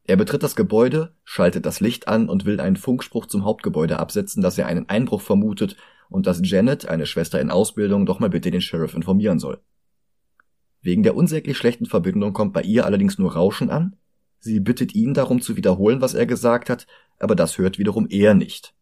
[0.09, 4.43] Er betritt das Gebäude, schaltet das Licht an und will einen Funkspruch zum Hauptgebäude absetzen,
[4.43, 5.77] dass er einen Einbruch vermutet
[6.09, 9.61] und dass Janet, eine Schwester in Ausbildung, doch mal bitte den Sheriff informieren soll.
[10.81, 13.97] Wegen der unsäglich schlechten Verbindung kommt bei ihr allerdings nur Rauschen an.
[14.39, 16.87] Sie bittet ihn darum zu wiederholen, was er gesagt hat,
[17.19, 18.75] aber das hört wiederum er nicht.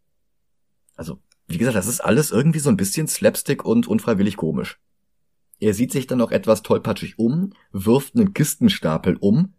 [0.94, 4.78] Also, wie gesagt, das ist alles irgendwie so ein bisschen Slapstick und unfreiwillig komisch.
[5.58, 9.55] Er sieht sich dann noch etwas tollpatschig um, wirft einen Kistenstapel um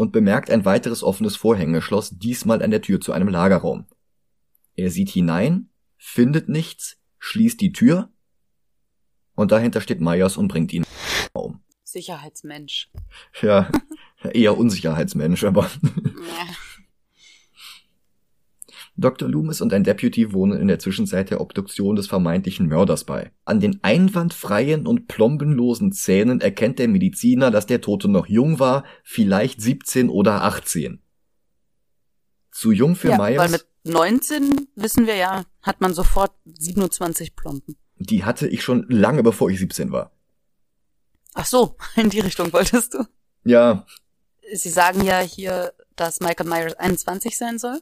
[0.00, 3.86] und bemerkt ein weiteres offenes Vorhängeschloss, diesmal an der Tür zu einem Lagerraum.
[4.74, 8.10] Er sieht hinein, findet nichts, schließt die Tür
[9.34, 10.86] und dahinter steht Myers und bringt ihn
[11.34, 11.62] um.
[11.84, 12.90] Sicherheitsmensch.
[13.42, 13.70] Ja,
[14.32, 15.70] eher Unsicherheitsmensch, aber.
[15.84, 16.46] Ja.
[19.00, 19.28] Dr.
[19.28, 23.32] Loomis und ein Deputy wohnen in der Zwischenzeit der Obduktion des vermeintlichen Mörders bei.
[23.44, 28.84] An den einwandfreien und plombenlosen Zähnen erkennt der Mediziner, dass der Tote noch jung war,
[29.02, 31.02] vielleicht 17 oder 18.
[32.52, 33.38] Zu jung für ja, Myers.
[33.38, 37.76] Weil mit 19 wissen wir ja, hat man sofort 27 Plomben.
[37.96, 40.12] Die hatte ich schon lange bevor ich 17 war.
[41.34, 43.04] Ach so, in die Richtung wolltest du?
[43.44, 43.86] Ja.
[44.52, 47.80] Sie sagen ja hier, dass Michael Myers 21 sein soll.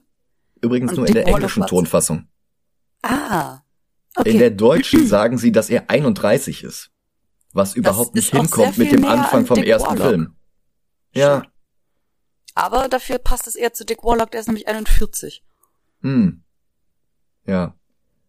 [0.60, 2.28] Übrigens nur in der englischen Tonfassung.
[3.02, 3.60] Ah.
[4.16, 4.30] Okay.
[4.30, 6.90] In der deutschen sagen sie, dass er 31 ist.
[7.52, 10.08] Was überhaupt nicht hinkommt mit dem Anfang vom Dick ersten Warlock.
[10.08, 10.36] Film.
[11.12, 11.42] Ja.
[12.54, 15.44] Aber dafür passt es eher zu Dick Warlock, der ist nämlich 41.
[16.02, 16.42] Hm.
[17.46, 17.74] Ja.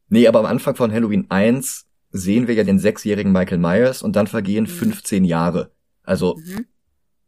[0.08, 4.15] Nee, aber am Anfang von Halloween 1 sehen wir ja den sechsjährigen Michael Myers und
[4.15, 4.70] dann vergehen mhm.
[4.70, 5.72] 15 Jahre.
[6.04, 6.65] Also mhm.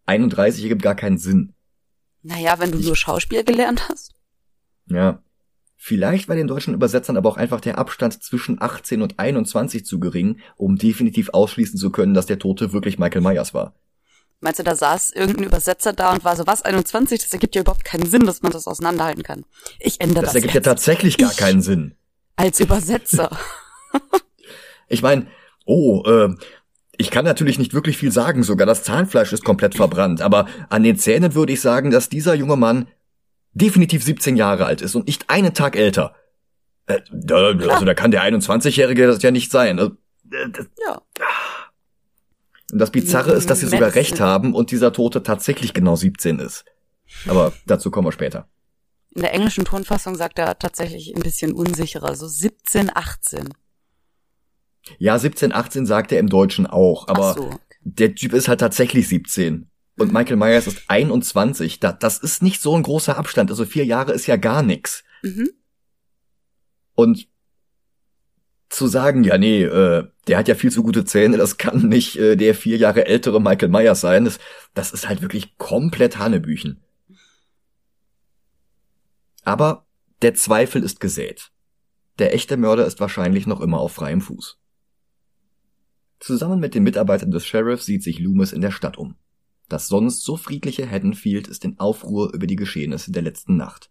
[0.05, 1.53] 31 ergibt gar keinen Sinn.
[2.23, 4.13] Naja, wenn du nur Schauspiel gelernt hast.
[4.93, 5.21] Ja.
[5.77, 9.99] Vielleicht war den deutschen Übersetzern aber auch einfach der Abstand zwischen 18 und 21 zu
[9.99, 13.73] gering, um definitiv ausschließen zu können, dass der Tote wirklich Michael Myers war.
[14.41, 17.21] Meinst du, da saß irgendein Übersetzer da und war so, was, 21?
[17.21, 19.45] Das ergibt ja überhaupt keinen Sinn, dass man das auseinanderhalten kann.
[19.79, 20.33] Ich ändere das.
[20.33, 20.65] Das ergibt jetzt.
[20.65, 21.95] ja tatsächlich gar ich keinen Sinn.
[22.35, 23.35] Als Übersetzer.
[24.87, 25.27] ich meine,
[25.65, 26.35] oh, äh,
[26.97, 30.83] ich kann natürlich nicht wirklich viel sagen, sogar das Zahnfleisch ist komplett verbrannt, aber an
[30.83, 32.87] den Zähnen würde ich sagen, dass dieser junge Mann
[33.53, 36.15] definitiv 17 Jahre alt ist und nicht einen Tag älter.
[36.87, 39.79] Äh, also da kann der 21-Jährige das ja nicht sein.
[39.79, 39.95] Also,
[40.31, 40.47] äh,
[40.85, 41.01] ja.
[42.71, 46.39] Und das Bizarre ist, dass sie sogar recht haben und dieser Tote tatsächlich genau 17
[46.39, 46.63] ist.
[47.27, 48.47] Aber dazu kommen wir später.
[49.13, 53.49] In der englischen Tonfassung sagt er tatsächlich ein bisschen unsicherer, so 17, 18.
[54.97, 57.49] Ja, 17, 18 sagt er im Deutschen auch, aber so.
[57.81, 60.13] der Typ ist halt tatsächlich 17 und.
[60.13, 61.79] Michael Myers ist 21.
[61.79, 63.49] Da, das ist nicht so ein großer Abstand.
[63.49, 65.03] Also vier Jahre ist ja gar nix.
[65.21, 65.49] Mhm.
[66.95, 67.27] Und
[68.71, 72.15] zu sagen, ja, nee, äh, der hat ja viel zu gute Zähne, das kann nicht
[72.15, 74.39] äh, der vier Jahre ältere Michael Myers sein, das,
[74.73, 76.81] das ist halt wirklich komplett Hanebüchen.
[79.43, 79.85] Aber
[80.21, 81.51] der Zweifel ist gesät.
[82.19, 84.57] Der echte Mörder ist wahrscheinlich noch immer auf freiem Fuß.
[86.19, 89.15] Zusammen mit den Mitarbeitern des Sheriffs sieht sich Loomis in der Stadt um.
[89.71, 93.89] Das sonst so friedliche Haddonfield ist in Aufruhr über die Geschehnisse der letzten Nacht.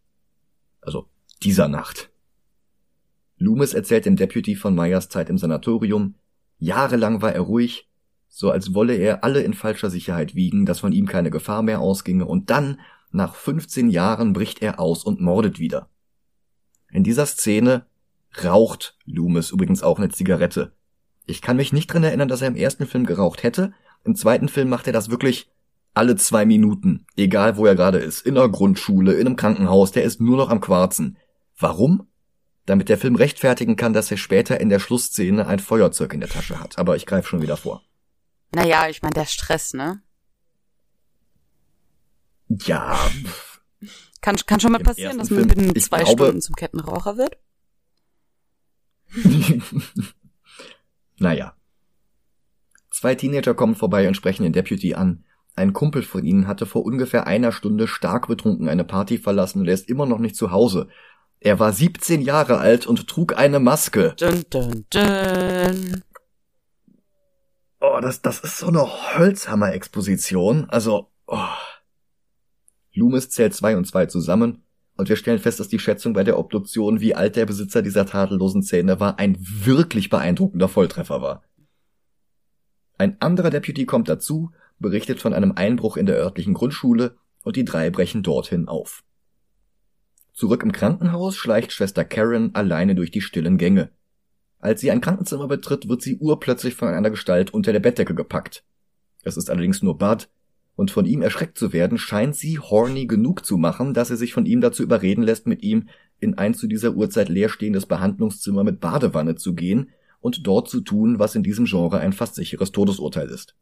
[0.82, 1.08] Also
[1.42, 2.10] dieser Nacht.
[3.38, 6.16] Loomis erzählt dem Deputy von Meyers Zeit im Sanatorium,
[6.58, 7.88] jahrelang war er ruhig,
[8.28, 11.80] so als wolle er alle in falscher Sicherheit wiegen, dass von ihm keine Gefahr mehr
[11.80, 12.78] ausginge, und dann,
[13.10, 15.88] nach 15 Jahren, bricht er aus und mordet wieder.
[16.90, 17.86] In dieser Szene
[18.44, 20.72] raucht Loomis übrigens auch eine Zigarette.
[21.24, 23.72] Ich kann mich nicht dran erinnern, dass er im ersten Film geraucht hätte.
[24.04, 25.48] Im zweiten Film macht er das wirklich
[25.94, 30.04] alle zwei Minuten, egal wo er gerade ist, in der Grundschule, in einem Krankenhaus, der
[30.04, 31.18] ist nur noch am Quarzen.
[31.58, 32.06] Warum?
[32.66, 36.28] Damit der Film rechtfertigen kann, dass er später in der Schlussszene ein Feuerzeug in der
[36.28, 36.78] Tasche hat.
[36.78, 37.82] Aber ich greife schon wieder vor.
[38.54, 40.02] Naja, ich meine, der Stress, ne?
[42.48, 42.98] Ja.
[44.20, 47.38] Kann, kann schon mal passieren, dass man binnen zwei glaube, Stunden zum Kettenraucher wird?
[51.18, 51.56] naja.
[52.90, 55.24] Zwei Teenager kommen vorbei und sprechen den Deputy an.
[55.56, 59.68] Ein Kumpel von ihnen hatte vor ungefähr einer Stunde stark betrunken eine Party verlassen und
[59.68, 60.88] er ist immer noch nicht zu Hause.
[61.40, 64.14] Er war 17 Jahre alt und trug eine Maske.
[64.18, 66.02] Dun, dun, dun.
[67.80, 70.68] Oh, das, das ist so eine Holzhammer-Exposition.
[70.68, 71.38] Also, oh.
[72.92, 74.62] Loomis zählt zwei und zwei zusammen
[74.96, 78.04] und wir stellen fest, dass die Schätzung bei der Obduktion, wie alt der Besitzer dieser
[78.04, 81.42] tadellosen Zähne war, ein wirklich beeindruckender Volltreffer war.
[82.98, 87.64] Ein anderer Deputy kommt dazu berichtet von einem Einbruch in der örtlichen Grundschule und die
[87.64, 89.04] drei brechen dorthin auf.
[90.32, 93.90] Zurück im Krankenhaus schleicht Schwester Karen alleine durch die stillen Gänge.
[94.58, 98.64] Als sie ein Krankenzimmer betritt, wird sie urplötzlich von einer Gestalt unter der Bettdecke gepackt.
[99.22, 100.28] Es ist allerdings nur Bud,
[100.76, 104.32] und von ihm erschreckt zu werden, scheint sie horny genug zu machen, dass sie sich
[104.32, 105.88] von ihm dazu überreden lässt, mit ihm
[106.20, 109.90] in ein zu dieser Uhrzeit leerstehendes Behandlungszimmer mit Badewanne zu gehen
[110.20, 113.54] und dort zu tun, was in diesem Genre ein fast sicheres Todesurteil ist.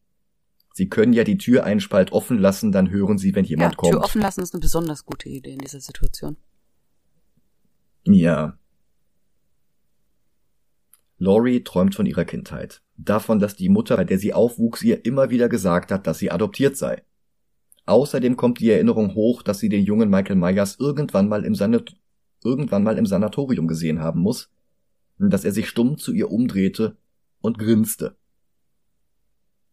[0.79, 3.77] Sie können ja die Tür einen Spalt offen lassen, dann hören Sie, wenn jemand ja,
[3.77, 3.93] kommt.
[3.95, 6.37] Tür offen lassen ist eine besonders gute Idee in dieser Situation.
[8.05, 8.57] Ja.
[11.17, 12.81] Laurie träumt von ihrer Kindheit.
[12.97, 16.31] Davon, dass die Mutter, bei der sie aufwuchs, ihr immer wieder gesagt hat, dass sie
[16.31, 17.03] adoptiert sei.
[17.87, 21.97] Außerdem kommt die Erinnerung hoch, dass sie den jungen Michael Myers irgendwann mal im, Sanat
[22.45, 24.49] irgendwann mal im Sanatorium gesehen haben muss,
[25.19, 26.97] dass er sich stumm zu ihr umdrehte
[27.41, 28.17] und grinste.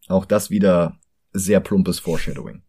[0.07, 0.99] Auch das wieder
[1.33, 2.63] sehr plumpes Foreshadowing.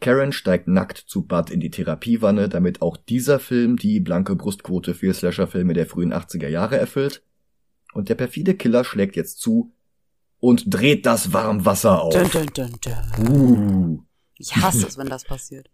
[0.00, 4.94] Karen steigt nackt zu Bud in die Therapiewanne, damit auch dieser Film die blanke Brustquote
[4.94, 7.24] für Slasher-Filme der frühen 80er Jahre erfüllt.
[7.94, 9.72] Und der perfide Killer schlägt jetzt zu
[10.38, 12.14] und dreht das Warmwasser auf.
[12.14, 13.28] Dun, dun, dun.
[13.28, 14.04] Uh.
[14.36, 15.68] Ich hasse es, wenn das passiert.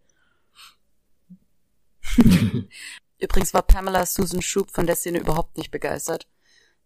[3.19, 6.27] Übrigens war Pamela Susan Schub von der Szene überhaupt nicht begeistert.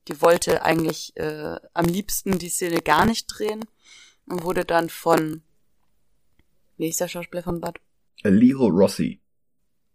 [0.07, 3.65] Die wollte eigentlich äh, am liebsten die Szene gar nicht drehen
[4.25, 5.43] und wurde dann von
[6.79, 7.77] wie ist der Schauspieler von Bud?
[8.23, 9.19] Leo Rossi.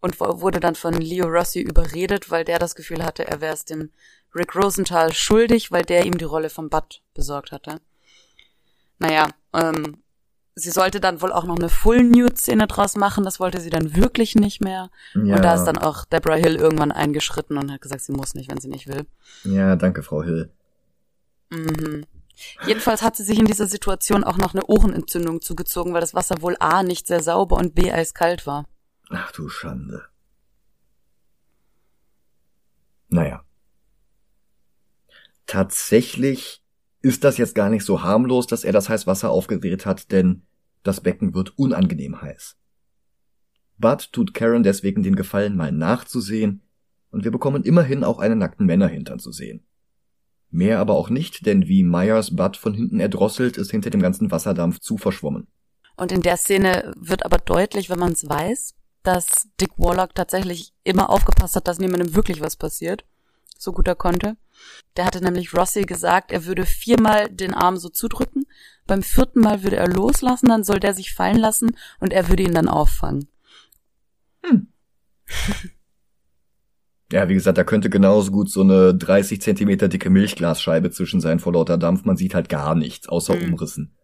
[0.01, 3.65] Und wurde dann von Leo Rossi überredet, weil der das Gefühl hatte, er wäre es
[3.65, 3.91] dem
[4.35, 7.81] Rick Rosenthal schuldig, weil der ihm die Rolle von Bud besorgt hatte.
[8.99, 10.03] Naja, ähm,
[10.55, 14.35] sie sollte dann wohl auch noch eine Full-Nude-Szene draus machen, das wollte sie dann wirklich
[14.35, 14.91] nicht mehr.
[15.15, 15.37] Ja.
[15.37, 18.51] Und da ist dann auch Deborah Hill irgendwann eingeschritten und hat gesagt, sie muss nicht,
[18.51, 19.07] wenn sie nicht will.
[19.45, 20.51] Ja, danke, Frau Hill.
[21.51, 22.07] Mhm.
[22.67, 26.43] Jedenfalls hat sie sich in dieser Situation auch noch eine Ohrenentzündung zugezogen, weil das Wasser
[26.43, 28.67] wohl A nicht sehr sauber und B eiskalt war.
[29.11, 30.03] Ach du Schande.
[33.09, 33.45] Naja.
[35.47, 36.64] Tatsächlich
[37.05, 40.47] ist das jetzt gar nicht so harmlos, dass er das Heißwasser aufgedreht hat, denn
[40.83, 42.57] das Becken wird unangenehm heiß.
[43.77, 46.63] Bud tut Karen deswegen den Gefallen, mal nachzusehen,
[47.11, 49.67] und wir bekommen immerhin auch einen nackten Männerhintern zu sehen.
[50.51, 54.31] Mehr aber auch nicht, denn wie Myers Bud von hinten erdrosselt, ist hinter dem ganzen
[54.31, 55.47] Wasserdampf zu verschwommen.
[55.97, 60.73] Und in der Szene wird aber deutlich, wenn man es weiß, dass Dick Warlock tatsächlich
[60.85, 63.05] immer aufgepasst hat, dass niemandem wirklich was passiert,
[63.65, 64.37] so gut er konnte.
[64.97, 68.45] Der hatte nämlich Rossi gesagt, er würde viermal den Arm so zudrücken,
[68.87, 72.45] beim vierten Mal würde er loslassen, dann soll der sich fallen lassen und er würde
[72.45, 73.29] ihn dann auffangen.
[74.45, 74.69] Hm.
[77.13, 81.39] Ja, wie gesagt, da könnte genauso gut so eine 30 Zentimeter dicke Milchglasscheibe zwischen sein
[81.39, 82.05] vor lauter Dampf.
[82.05, 83.53] Man sieht halt gar nichts, außer Mhm.
[83.53, 83.97] Umrissen.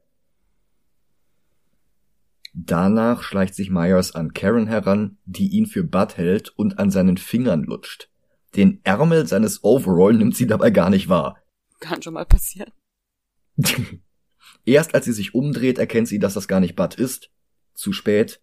[2.53, 7.17] Danach schleicht sich Myers an Karen heran, die ihn für Bud hält und an seinen
[7.17, 8.10] Fingern lutscht.
[8.57, 11.39] Den Ärmel seines Overall nimmt sie dabei gar nicht wahr.
[11.79, 12.73] Kann schon mal passieren.
[14.65, 17.31] Erst als sie sich umdreht, erkennt sie, dass das gar nicht Bud ist.
[17.75, 18.41] Zu spät.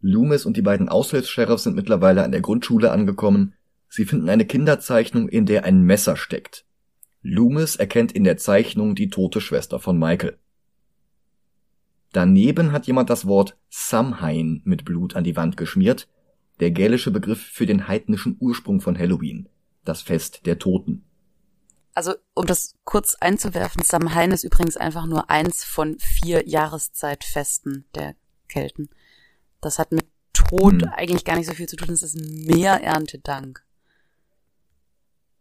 [0.00, 3.54] Loomis und die beiden Aushilfs-Sheriffs sind mittlerweile an der Grundschule angekommen.
[3.88, 6.64] Sie finden eine Kinderzeichnung, in der ein Messer steckt.
[7.22, 10.38] Loomis erkennt in der Zeichnung die tote Schwester von Michael.
[12.12, 16.08] Daneben hat jemand das Wort Samhain mit Blut an die Wand geschmiert,
[16.60, 19.48] der gälische Begriff für den heidnischen Ursprung von Halloween,
[19.84, 21.04] das Fest der Toten.
[21.94, 28.14] Also, um das kurz einzuwerfen, Samhain ist übrigens einfach nur eins von vier Jahreszeitfesten der
[28.48, 28.90] Kelten.
[29.60, 30.88] Das hat mit Tod Hm.
[30.90, 33.64] eigentlich gar nicht so viel zu tun, es ist mehr Erntedank.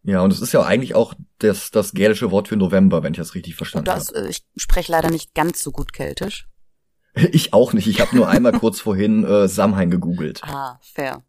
[0.03, 3.17] Ja, und es ist ja eigentlich auch das, das gälische Wort für November, wenn ich
[3.17, 4.15] das richtig verstanden habe.
[4.15, 6.47] äh, ich spreche leider nicht ganz so gut Keltisch.
[7.31, 7.87] Ich auch nicht.
[7.87, 10.43] Ich habe nur einmal kurz vorhin äh, Samhain gegoogelt.
[10.43, 11.23] Ah, fair.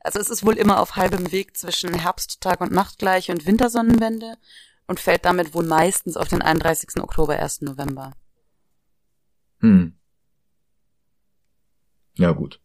[0.00, 4.36] Also es ist wohl immer auf halbem Weg zwischen Herbsttag und Nachtgleiche und Wintersonnenwende
[4.86, 7.02] und fällt damit wohl meistens auf den 31.
[7.02, 7.62] Oktober, 1.
[7.62, 8.12] November.
[9.60, 9.94] Hm.
[12.14, 12.60] Ja, gut.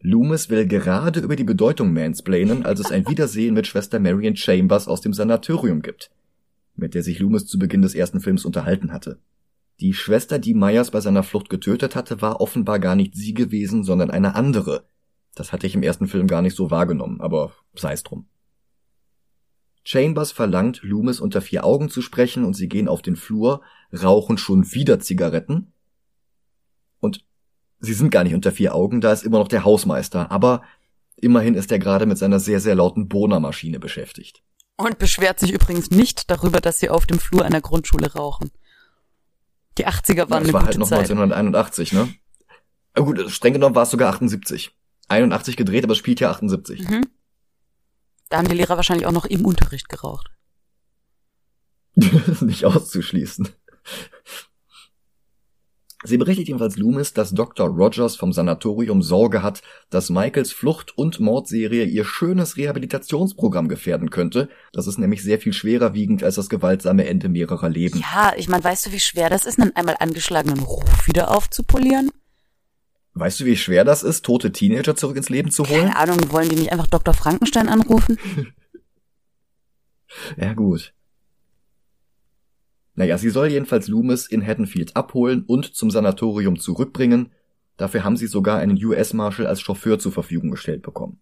[0.00, 4.88] Loomis will gerade über die Bedeutung mansplainen, als es ein Wiedersehen mit Schwester Marion Chambers
[4.88, 6.10] aus dem Sanatorium gibt,
[6.74, 9.20] mit der sich Loomis zu Beginn des ersten Films unterhalten hatte.
[9.82, 13.82] Die Schwester, die Myers bei seiner Flucht getötet hatte, war offenbar gar nicht sie gewesen,
[13.82, 14.86] sondern eine andere.
[15.34, 18.28] Das hatte ich im ersten Film gar nicht so wahrgenommen, aber sei's drum.
[19.82, 24.38] Chambers verlangt, Loomis unter vier Augen zu sprechen und sie gehen auf den Flur, rauchen
[24.38, 25.72] schon wieder Zigaretten.
[27.00, 27.24] Und
[27.80, 30.62] sie sind gar nicht unter vier Augen, da ist immer noch der Hausmeister, aber
[31.16, 34.44] immerhin ist er gerade mit seiner sehr, sehr lauten Bohnermaschine beschäftigt.
[34.76, 38.52] Und beschwert sich übrigens nicht darüber, dass sie auf dem Flur einer Grundschule rauchen.
[39.78, 40.98] Die 80er waren das eine war halt noch Zeit.
[41.10, 42.14] 1981, ne?
[42.94, 44.76] Aber gut, streng genommen war es sogar 78.
[45.08, 46.88] 81 gedreht, aber es spielt ja 78.
[46.88, 47.06] Mhm.
[48.28, 50.30] Da haben die Lehrer wahrscheinlich auch noch im Unterricht geraucht.
[52.40, 53.48] nicht auszuschließen.
[56.04, 57.68] Sie berichtet jedenfalls Loomis, dass Dr.
[57.68, 64.48] Rogers vom Sanatorium Sorge hat, dass Michaels Flucht- und Mordserie ihr schönes Rehabilitationsprogramm gefährden könnte.
[64.72, 68.00] Das ist nämlich sehr viel schwerer wiegend als das gewaltsame Ende mehrerer Leben.
[68.00, 72.10] Ja, ich meine, weißt du, wie schwer das ist, einen einmal angeschlagenen Ruf wieder aufzupolieren?
[73.14, 75.88] Weißt du, wie schwer das ist, tote Teenager zurück ins Leben zu holen?
[75.88, 77.12] Keine Ahnung, wollen die nicht einfach Dr.
[77.12, 78.18] Frankenstein anrufen?
[80.36, 80.94] ja, gut.
[82.94, 87.32] Naja, sie soll jedenfalls Loomis in Haddonfield abholen und zum Sanatorium zurückbringen.
[87.76, 91.20] Dafür haben sie sogar einen US-Marshal als Chauffeur zur Verfügung gestellt bekommen.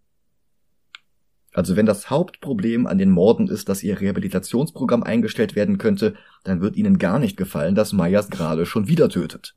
[1.53, 6.15] Also wenn das Hauptproblem an den Morden ist, dass ihr Rehabilitationsprogramm eingestellt werden könnte,
[6.45, 9.57] dann wird ihnen gar nicht gefallen, dass Myers gerade schon wieder tötet.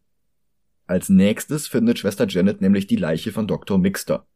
[0.85, 3.77] Als nächstes findet Schwester Janet nämlich die Leiche von Dr.
[3.77, 4.27] Mixter.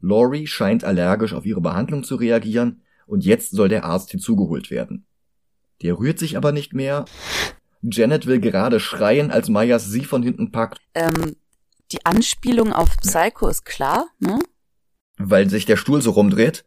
[0.00, 5.06] Laurie scheint allergisch auf ihre Behandlung zu reagieren und jetzt soll der Arzt hinzugeholt werden.
[5.82, 7.04] Der rührt sich aber nicht mehr.
[7.82, 10.78] Janet will gerade schreien, als Myers sie von hinten packt.
[10.94, 11.36] Ähm,
[11.92, 14.38] die Anspielung auf Psycho ist klar, ne?
[15.18, 16.64] Weil sich der Stuhl so rumdreht?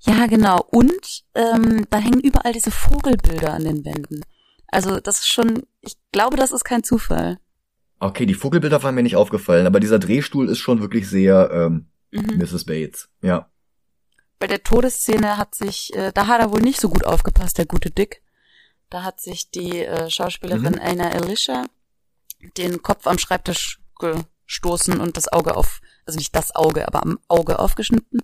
[0.00, 0.60] Ja, genau.
[0.70, 4.22] Und ähm, da hängen überall diese Vogelbilder an den Wänden.
[4.68, 7.38] Also das ist schon, ich glaube, das ist kein Zufall.
[7.98, 11.86] Okay, die Vogelbilder waren mir nicht aufgefallen, aber dieser Drehstuhl ist schon wirklich sehr ähm,
[12.12, 12.38] mhm.
[12.38, 12.64] Mrs.
[12.64, 13.08] Bates.
[13.20, 13.50] Ja.
[14.38, 17.66] Bei der Todesszene hat sich, äh, da hat er wohl nicht so gut aufgepasst, der
[17.66, 18.22] gute Dick.
[18.90, 20.80] Da hat sich die äh, Schauspielerin mhm.
[20.82, 21.64] Anna Alicia
[22.56, 27.18] den Kopf am Schreibtisch gestoßen und das Auge auf, also nicht das Auge, aber am
[27.28, 28.22] Auge aufgeschnitten.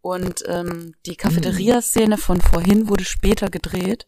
[0.00, 4.06] Und ähm, die Cafeteria-Szene von vorhin wurde später gedreht.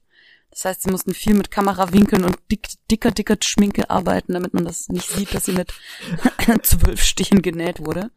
[0.51, 4.65] Das heißt, sie mussten viel mit Kamerawinkeln und dick, dicker, dicker Schminke arbeiten, damit man
[4.65, 5.73] das nicht sieht, dass sie mit
[6.63, 8.11] zwölf Stichen genäht wurde.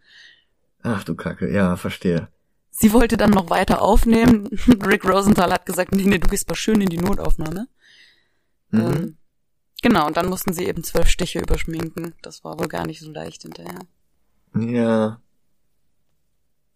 [0.82, 2.30] Ach du Kacke, ja, verstehe.
[2.82, 4.48] Sie wollte dann noch weiter aufnehmen.
[4.86, 7.68] Rick Rosenthal hat gesagt, nee, nee, du gehst mal schön in die Notaufnahme.
[8.72, 8.80] Mhm.
[8.80, 9.18] Ähm,
[9.82, 12.16] genau, und dann mussten sie eben zwölf Stiche überschminken.
[12.22, 13.82] Das war wohl gar nicht so leicht hinterher.
[14.58, 15.20] Ja.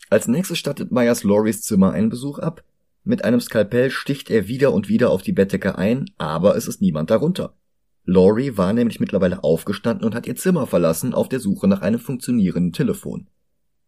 [0.09, 2.65] Als nächstes stattet Myers Loris Zimmer einen Besuch ab.
[3.05, 6.81] Mit einem Skalpell sticht er wieder und wieder auf die Bettdecke ein, aber es ist
[6.81, 7.55] niemand darunter.
[8.03, 11.99] Laurie war nämlich mittlerweile aufgestanden und hat ihr Zimmer verlassen auf der Suche nach einem
[11.99, 13.29] funktionierenden Telefon.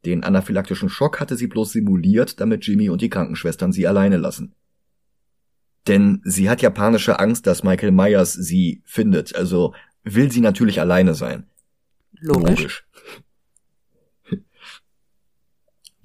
[0.06, 4.54] Den anaphylaktischen Schock hatte sie bloß simuliert, damit Jimmy und die Krankenschwestern sie alleine lassen.
[5.88, 11.14] Denn sie hat japanische Angst, dass Michael Myers sie findet, also will sie natürlich alleine
[11.14, 11.48] sein.
[12.20, 12.50] Logisch.
[12.50, 12.86] Logisch.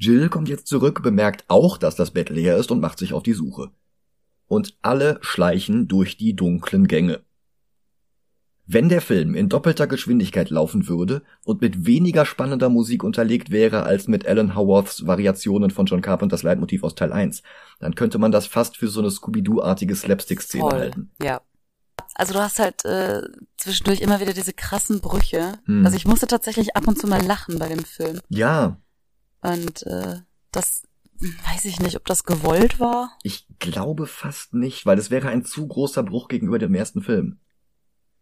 [0.00, 3.22] Jill kommt jetzt zurück, bemerkt auch, dass das Bett leer ist und macht sich auf
[3.22, 3.70] die Suche.
[4.46, 7.20] Und alle schleichen durch die dunklen Gänge.
[8.72, 13.82] Wenn der Film in doppelter Geschwindigkeit laufen würde und mit weniger spannender Musik unterlegt wäre
[13.82, 17.42] als mit Alan Howarths Variationen von John Carpenters Leitmotiv aus Teil 1,
[17.80, 21.10] dann könnte man das fast für so eine Scooby-Doo-artige Slapstick-Szene halten.
[21.20, 21.40] Ja.
[22.14, 23.22] Also du hast halt äh,
[23.56, 25.54] zwischendurch immer wieder diese krassen Brüche.
[25.64, 25.84] Hm.
[25.84, 28.20] Also ich musste tatsächlich ab und zu mal lachen bei dem Film.
[28.28, 28.80] Ja.
[29.40, 30.20] Und äh,
[30.52, 30.84] das
[31.18, 33.18] weiß ich nicht, ob das gewollt war.
[33.24, 37.40] Ich glaube fast nicht, weil es wäre ein zu großer Bruch gegenüber dem ersten Film.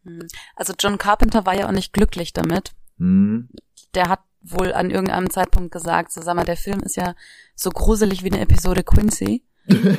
[0.09, 0.27] Hm.
[0.57, 2.73] Also John Carpenter war ja auch nicht glücklich damit.
[2.99, 3.49] Hm.
[3.95, 7.15] Der hat wohl an irgendeinem Zeitpunkt gesagt, so sag mal, der Film ist ja
[7.55, 9.45] so gruselig wie eine Episode Quincy.
[9.69, 9.97] um.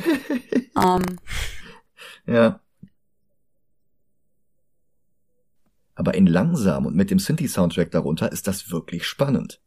[0.76, 1.02] Ähm.
[2.26, 2.60] Ja.
[5.94, 9.60] Aber in langsam und mit dem Synthi-Soundtrack darunter ist das wirklich spannend.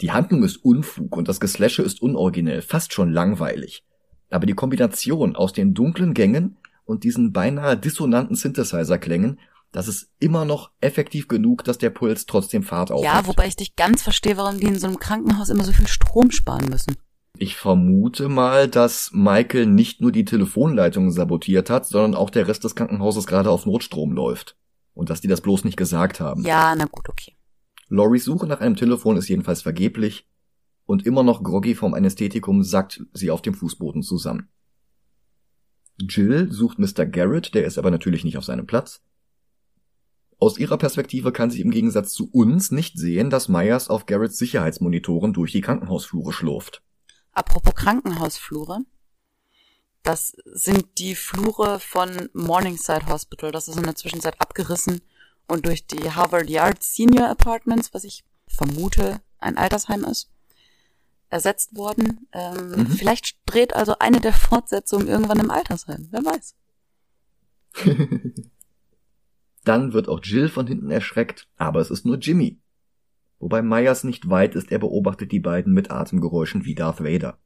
[0.00, 3.84] Die Handlung ist Unfug und das Geslashe ist unoriginell, fast schon langweilig.
[4.30, 9.38] Aber die Kombination aus den dunklen Gängen und diesen beinahe dissonanten Synthesizer-Klängen
[9.72, 13.14] das ist immer noch effektiv genug, dass der Puls trotzdem Fahrt aufnimmt.
[13.14, 15.86] Ja, wobei ich dich ganz verstehe, warum die in so einem Krankenhaus immer so viel
[15.86, 16.96] Strom sparen müssen.
[17.36, 22.64] Ich vermute mal, dass Michael nicht nur die Telefonleitungen sabotiert hat, sondern auch der Rest
[22.64, 24.56] des Krankenhauses gerade auf Notstrom läuft.
[24.94, 26.44] Und dass die das bloß nicht gesagt haben.
[26.44, 27.36] Ja, na gut, okay.
[27.88, 30.26] Loris Suche nach einem Telefon ist jedenfalls vergeblich.
[30.84, 34.48] Und immer noch groggy vom Anästhetikum sackt sie auf dem Fußboden zusammen.
[36.00, 37.06] Jill sucht Mr.
[37.06, 39.02] Garrett, der ist aber natürlich nicht auf seinem Platz.
[40.40, 44.38] Aus ihrer Perspektive kann sie im Gegensatz zu uns nicht sehen, dass Myers auf Garretts
[44.38, 46.82] Sicherheitsmonitoren durch die Krankenhausflure schlurft.
[47.32, 48.80] Apropos Krankenhausflure.
[50.04, 53.50] Das sind die Flure von Morningside Hospital.
[53.50, 55.00] Das ist in der Zwischenzeit abgerissen
[55.48, 60.30] und durch die Harvard Yard Senior Apartments, was ich vermute ein Altersheim ist,
[61.30, 62.28] ersetzt worden.
[62.32, 62.86] Ähm, mhm.
[62.86, 66.08] Vielleicht dreht also eine der Fortsetzungen irgendwann im Altersheim.
[66.10, 66.54] Wer weiß.
[69.68, 72.58] Dann wird auch Jill von hinten erschreckt, aber es ist nur Jimmy.
[73.38, 77.36] Wobei Myers nicht weit ist, er beobachtet die beiden mit Atemgeräuschen wie Darth Vader.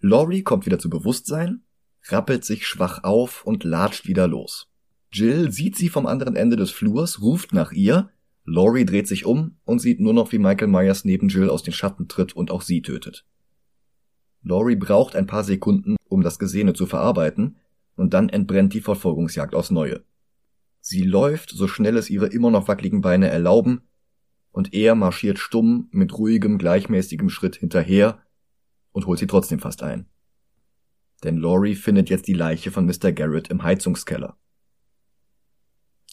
[0.00, 1.62] Laurie kommt wieder zu Bewusstsein,
[2.08, 4.68] rappelt sich schwach auf und latscht wieder los.
[5.10, 8.10] Jill sieht sie vom anderen Ende des Flurs, ruft nach ihr,
[8.44, 11.72] Laurie dreht sich um und sieht nur noch, wie Michael Myers neben Jill aus den
[11.72, 13.24] Schatten tritt und auch sie tötet.
[14.42, 17.56] Laurie braucht ein paar Sekunden, um das Gesehene zu verarbeiten,
[17.96, 20.02] und dann entbrennt die Verfolgungsjagd aufs Neue.
[20.90, 23.82] Sie läuft, so schnell es ihre immer noch wackeligen Beine erlauben,
[24.52, 28.22] und er marschiert stumm mit ruhigem, gleichmäßigem Schritt hinterher
[28.92, 30.06] und holt sie trotzdem fast ein.
[31.22, 33.12] Denn Laurie findet jetzt die Leiche von Mr.
[33.12, 34.38] Garrett im Heizungskeller.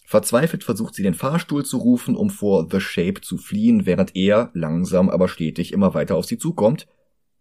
[0.03, 4.51] Verzweifelt versucht sie den Fahrstuhl zu rufen, um vor The Shape zu fliehen, während er
[4.53, 6.85] langsam aber stetig immer weiter auf sie zukommt,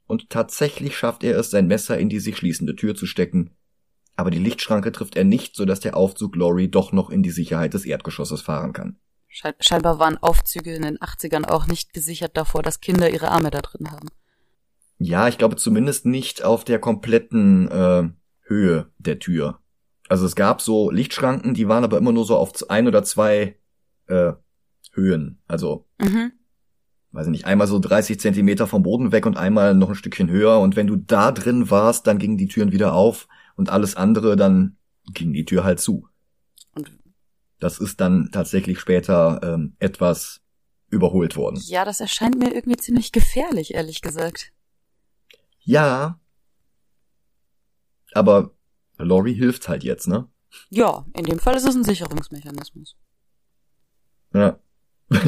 [0.07, 3.51] und tatsächlich schafft er es, sein Messer in die sich schließende Tür zu stecken,
[4.17, 7.75] aber die Lichtschranke trifft er nicht, sodass der Aufzug Laurie doch noch in die Sicherheit
[7.75, 8.97] des Erdgeschosses fahren kann.
[9.59, 13.61] Scheinbar waren Aufzüge in den 80ern auch nicht gesichert davor, dass Kinder ihre Arme da
[13.61, 14.09] drin haben.
[14.99, 18.09] Ja, ich glaube zumindest nicht auf der kompletten äh,
[18.43, 19.59] Höhe der Tür.
[20.09, 23.57] Also es gab so Lichtschranken, die waren aber immer nur so auf ein oder zwei
[24.07, 24.35] äh,
[24.93, 25.41] Höhen.
[25.49, 26.33] Also, mhm.
[27.11, 30.31] weiß ich nicht, einmal so 30 Zentimeter vom Boden weg und einmal noch ein Stückchen
[30.31, 30.61] höher.
[30.61, 33.27] Und wenn du da drin warst, dann gingen die Türen wieder auf
[33.57, 34.77] und alles andere, dann
[35.13, 36.09] ging die Tür halt zu.
[36.75, 36.99] Und
[37.61, 40.41] das ist dann tatsächlich später ähm, etwas
[40.91, 41.61] überholt worden.
[41.65, 44.53] Ja, das erscheint mir irgendwie ziemlich gefährlich, ehrlich gesagt.
[45.61, 46.21] Ja.
[48.13, 48.55] Aber
[48.99, 50.29] Lori hilft halt jetzt, ne?
[50.71, 52.97] Ja, in dem Fall ist es ein Sicherungsmechanismus.
[54.33, 54.61] Ja.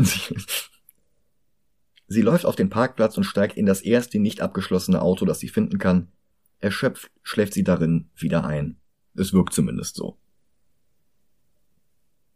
[2.07, 5.49] sie läuft auf den Parkplatz und steigt in das erste nicht abgeschlossene Auto, das sie
[5.49, 6.13] finden kann.
[6.61, 8.77] Erschöpft schläft sie darin wieder ein.
[9.15, 10.17] Es wirkt zumindest so.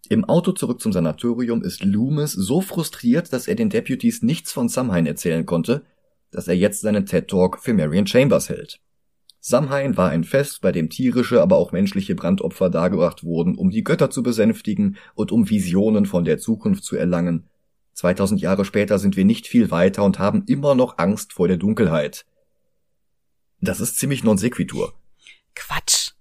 [0.08, 4.68] Im Auto zurück zum Sanatorium ist Loomis so frustriert, dass er den Deputies nichts von
[4.68, 5.84] Samhain erzählen konnte,
[6.32, 8.80] dass er jetzt seinen TED Talk für Marion Chambers hält.
[9.38, 13.84] Samhain war ein Fest, bei dem tierische, aber auch menschliche Brandopfer dargebracht wurden, um die
[13.84, 17.48] Götter zu besänftigen und um Visionen von der Zukunft zu erlangen.
[17.94, 21.56] 2000 Jahre später sind wir nicht viel weiter und haben immer noch Angst vor der
[21.56, 22.26] Dunkelheit.
[23.60, 24.94] Das ist ziemlich non sequitur.
[25.54, 26.12] Quatsch.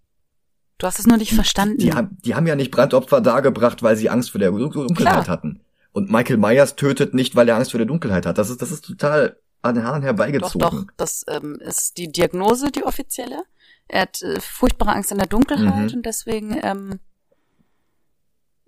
[0.78, 1.78] Du hast es nur nicht verstanden.
[1.78, 5.28] Die, haben, die haben ja nicht Brandopfer dargebracht, weil sie Angst vor der Dunkelheit Klar.
[5.28, 5.62] hatten.
[5.92, 8.38] Und Michael Myers tötet nicht, weil er Angst vor der Dunkelheit hat.
[8.38, 10.60] Das ist, das ist total an den Haaren herbeigezogen.
[10.60, 13.44] Doch, doch, das ähm, ist die Diagnose, die offizielle.
[13.88, 15.98] Er hat äh, furchtbare Angst in der Dunkelheit mhm.
[15.98, 17.00] und deswegen ähm,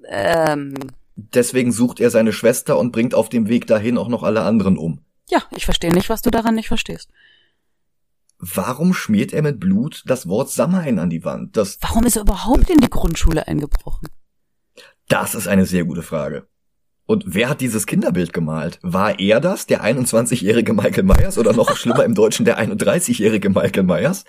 [0.09, 0.73] ähm,
[1.15, 4.77] Deswegen sucht er seine Schwester und bringt auf dem Weg dahin auch noch alle anderen
[4.77, 4.99] um.
[5.29, 7.09] Ja, ich verstehe nicht, was du daran nicht verstehst.
[8.41, 11.55] Warum schmiert er mit Blut das Wort Samhain an die Wand?
[11.55, 14.07] Das Warum ist er überhaupt in die Grundschule eingebrochen?
[15.07, 16.47] Das ist eine sehr gute Frage.
[17.05, 18.79] Und wer hat dieses Kinderbild gemalt?
[18.81, 23.83] War er das, der 21-jährige Michael Myers oder noch schlimmer im Deutschen der 31-jährige Michael
[23.83, 24.25] Myers?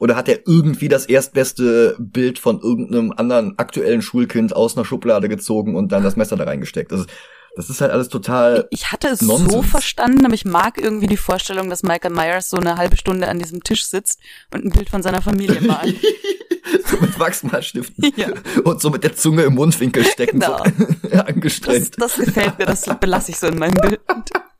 [0.00, 5.28] Oder hat er irgendwie das erstbeste Bild von irgendeinem anderen aktuellen Schulkind aus einer Schublade
[5.28, 6.90] gezogen und dann das Messer da reingesteckt?
[6.90, 7.10] Ist,
[7.54, 8.66] das ist halt alles total.
[8.70, 9.52] Ich hatte es Nonsens.
[9.52, 13.28] so verstanden, aber ich mag irgendwie die Vorstellung, dass Michael Myers so eine halbe Stunde
[13.28, 14.20] an diesem Tisch sitzt
[14.52, 15.96] und ein Bild von seiner Familie malt.
[16.86, 18.28] so mit Wachsmalstiften ja.
[18.64, 20.62] und so mit der Zunge im Mundwinkel stecken, genau.
[21.02, 22.00] so angestrengt.
[22.00, 24.00] Das, das gefällt mir, das belasse ich so in meinem Bild.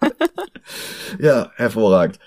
[1.18, 2.18] ja, hervorragend.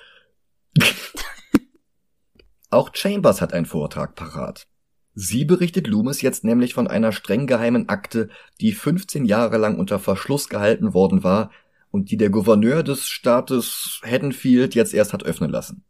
[2.70, 4.68] Auch Chambers hat einen Vortrag parat.
[5.16, 9.98] Sie berichtet Loomis jetzt nämlich von einer streng geheimen Akte, die 15 Jahre lang unter
[9.98, 11.52] Verschluss gehalten worden war
[11.90, 15.86] und die der Gouverneur des Staates Haddonfield jetzt erst hat öffnen lassen.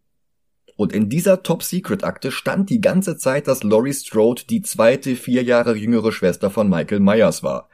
[0.78, 5.76] Und in dieser Top-Secret-Akte stand die ganze Zeit, dass Laurie Strode die zweite, vier Jahre
[5.76, 7.69] jüngere Schwester von Michael Myers war.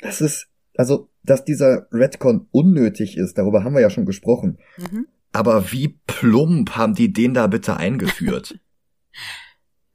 [0.00, 4.58] Das ist, also, dass dieser Redcon unnötig ist, darüber haben wir ja schon gesprochen.
[4.78, 5.06] Mhm.
[5.32, 8.58] Aber wie plump haben die den da bitte eingeführt?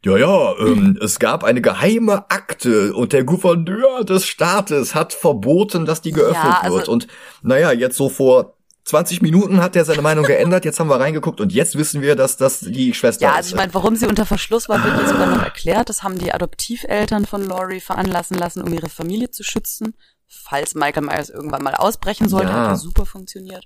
[0.06, 5.86] Ja, ja, ähm, es gab eine geheime Akte und der Gouverneur des Staates hat verboten,
[5.86, 6.90] dass die geöffnet ja, also wird.
[6.90, 7.08] Und
[7.42, 11.42] naja, jetzt so vor 20 Minuten hat er seine Meinung geändert, jetzt haben wir reingeguckt
[11.42, 13.34] und jetzt wissen wir, dass das die Schwester ja, ist.
[13.34, 15.90] Ja, also ich meine, warum sie unter Verschluss war, wird mir sogar noch erklärt.
[15.90, 19.96] Das haben die Adoptiveltern von Laurie veranlassen lassen, um ihre Familie zu schützen.
[20.28, 22.54] Falls Michael Myers irgendwann mal ausbrechen sollte, ja.
[22.54, 23.66] hat ja super funktioniert.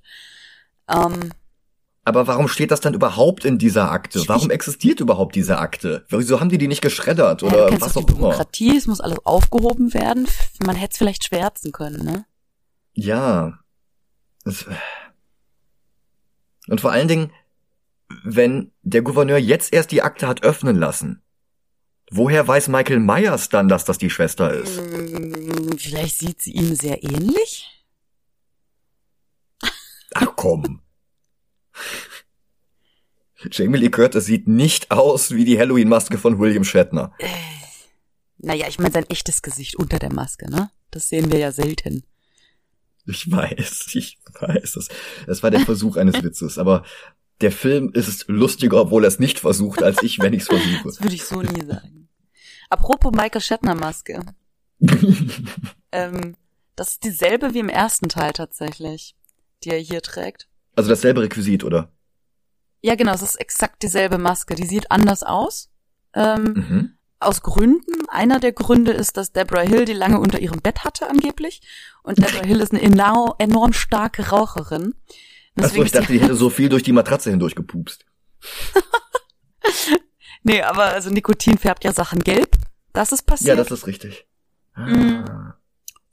[0.88, 1.32] Ähm,
[2.06, 4.24] aber warum steht das dann überhaupt in dieser Akte?
[4.28, 6.06] Warum existiert überhaupt diese Akte?
[6.10, 8.18] Wieso haben die die nicht geschreddert oder ja, was auch immer?
[8.18, 10.28] Demokratie, es muss alles aufgehoben werden.
[10.64, 12.26] Man hätte es vielleicht schwärzen können, ne?
[12.94, 13.60] Ja.
[16.68, 17.32] Und vor allen Dingen,
[18.24, 21.22] wenn der Gouverneur jetzt erst die Akte hat öffnen lassen,
[22.10, 24.80] woher weiß Michael Myers dann, dass das die Schwester ist?
[24.80, 27.80] Hm, vielleicht sieht sie ihm sehr ähnlich?
[30.40, 30.82] komm.
[33.52, 37.14] Jamie Lee Curtis sieht nicht aus wie die Halloween-Maske von William Shatner.
[37.20, 37.28] Äh,
[38.38, 40.72] naja, ich meine sein echtes Gesicht unter der Maske, ne?
[40.92, 42.04] Das sehen wir ja selten.
[43.06, 44.74] Ich weiß, ich weiß.
[44.74, 44.88] Das,
[45.26, 46.84] das war der Versuch eines Witzes, aber
[47.42, 50.82] der Film ist lustiger, obwohl er es nicht versucht, als ich, wenn ich es versuche.
[50.84, 52.10] Das würde ich so nie sagen.
[52.70, 54.20] Apropos Michael Shatner Maske.
[55.92, 56.36] ähm,
[56.76, 59.16] das ist dieselbe wie im ersten Teil tatsächlich,
[59.64, 60.49] die er hier trägt.
[60.80, 61.92] Also dasselbe Requisit, oder?
[62.80, 64.56] Ja, genau, es ist exakt dieselbe Maske.
[64.56, 65.70] Die sieht anders aus.
[66.14, 66.98] Ähm, mhm.
[67.20, 68.08] Aus Gründen.
[68.08, 71.60] Einer der Gründe ist, dass Deborah Hill die lange unter ihrem Bett hatte angeblich.
[72.02, 74.96] Und Deborah Hill ist eine enorm, enorm starke Raucherin.
[75.58, 78.06] Achso, ich dachte, die hätte so viel durch die Matratze hindurch gepupst.
[80.44, 82.56] nee, aber also Nikotin färbt ja Sachen gelb.
[82.94, 83.50] Das ist passiert.
[83.50, 84.28] Ja, das ist richtig.
[84.78, 85.26] Mhm.
[85.28, 85.59] Ah.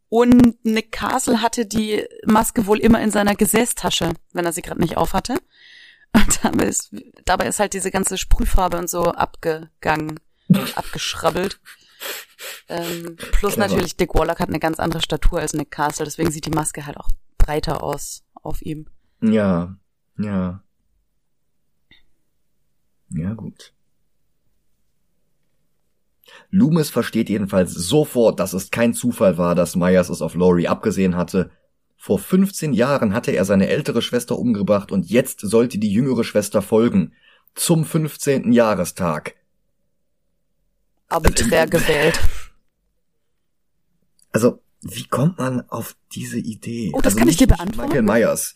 [0.09, 4.81] Und Nick Castle hatte die Maske wohl immer in seiner Gesäßtasche, wenn er sie gerade
[4.81, 5.39] nicht aufhatte.
[6.13, 6.95] Und dabei ist,
[7.25, 10.21] dabei ist halt diese ganze Sprühfarbe und so abgegangen,
[10.75, 11.61] abgeschrabbelt.
[12.69, 13.69] Ähm, plus Clever.
[13.69, 16.87] natürlich, Dick Warlock hat eine ganz andere Statur als Nick Castle, deswegen sieht die Maske
[16.87, 18.87] halt auch breiter aus auf ihm.
[19.21, 19.77] Ja,
[20.19, 20.63] ja.
[23.11, 23.73] Ja, gut.
[26.51, 31.17] Loomis versteht jedenfalls sofort, dass es kein Zufall war, dass Myers es auf Laurie abgesehen
[31.17, 31.51] hatte.
[31.97, 36.63] Vor 15 Jahren hatte er seine ältere Schwester umgebracht und jetzt sollte die jüngere Schwester
[36.63, 37.13] folgen.
[37.55, 38.53] Zum 15.
[38.53, 39.35] Jahrestag.
[41.09, 42.21] Arbiträr also, gewählt.
[44.33, 46.91] Also, wie kommt man auf diese Idee?
[46.93, 47.89] Oh, das also kann ich dir beantworten.
[47.89, 48.55] Michael Myers,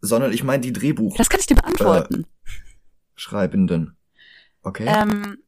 [0.00, 1.16] sondern ich meine die Drehbuch.
[1.16, 2.22] Das kann ich dir beantworten.
[2.22, 2.48] Äh,
[3.14, 3.96] Schreibenden.
[4.62, 4.86] Okay.
[4.88, 5.38] Ähm,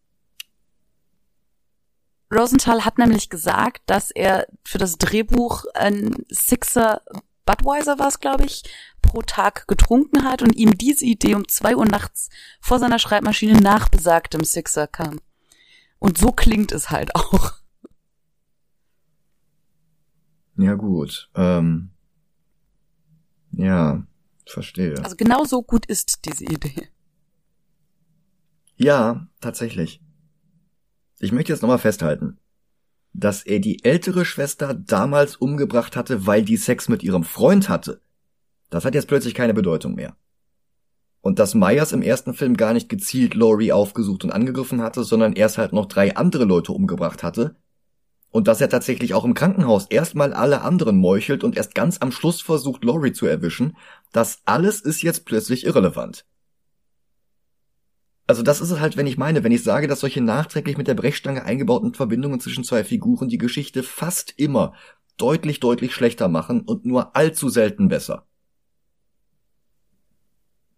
[2.32, 7.02] Rosenthal hat nämlich gesagt, dass er für das Drehbuch ein Sixer
[7.44, 8.62] Budweiser war es, glaube ich,
[9.02, 12.28] pro Tag getrunken hat und ihm diese Idee um zwei Uhr nachts
[12.60, 15.20] vor seiner Schreibmaschine nach besagtem Sixer kam.
[15.98, 17.54] Und so klingt es halt auch.
[20.56, 21.30] Ja gut.
[21.34, 21.90] Ähm,
[23.52, 24.06] ja,
[24.46, 24.94] verstehe.
[25.02, 26.88] Also genau so gut ist diese Idee.
[28.76, 30.00] Ja, tatsächlich.
[31.22, 32.38] Ich möchte jetzt nochmal festhalten,
[33.12, 38.00] dass er die ältere Schwester damals umgebracht hatte, weil die Sex mit ihrem Freund hatte.
[38.70, 40.16] Das hat jetzt plötzlich keine Bedeutung mehr.
[41.20, 45.34] Und dass Myers im ersten Film gar nicht gezielt Laurie aufgesucht und angegriffen hatte, sondern
[45.34, 47.54] erst halt noch drei andere Leute umgebracht hatte.
[48.30, 52.12] Und dass er tatsächlich auch im Krankenhaus erstmal alle anderen meuchelt und erst ganz am
[52.12, 53.76] Schluss versucht, Laurie zu erwischen,
[54.12, 56.24] das alles ist jetzt plötzlich irrelevant.
[58.30, 60.86] Also das ist es halt, wenn ich meine, wenn ich sage, dass solche nachträglich mit
[60.86, 64.72] der Brechstange eingebauten Verbindungen zwischen zwei Figuren die Geschichte fast immer
[65.16, 68.28] deutlich, deutlich schlechter machen und nur allzu selten besser.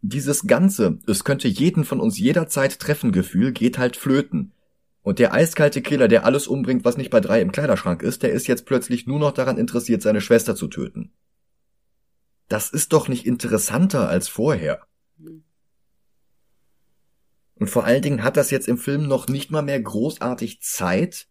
[0.01, 4.55] Dieses ganze, es könnte jeden von uns jederzeit treffen Gefühl geht halt flöten.
[5.03, 8.33] Und der eiskalte Killer, der alles umbringt, was nicht bei drei im Kleiderschrank ist, der
[8.33, 11.13] ist jetzt plötzlich nur noch daran interessiert, seine Schwester zu töten.
[12.49, 14.87] Das ist doch nicht interessanter als vorher.
[17.63, 21.29] Und vor allen Dingen hat das jetzt im Film noch nicht mal mehr großartig Zeit,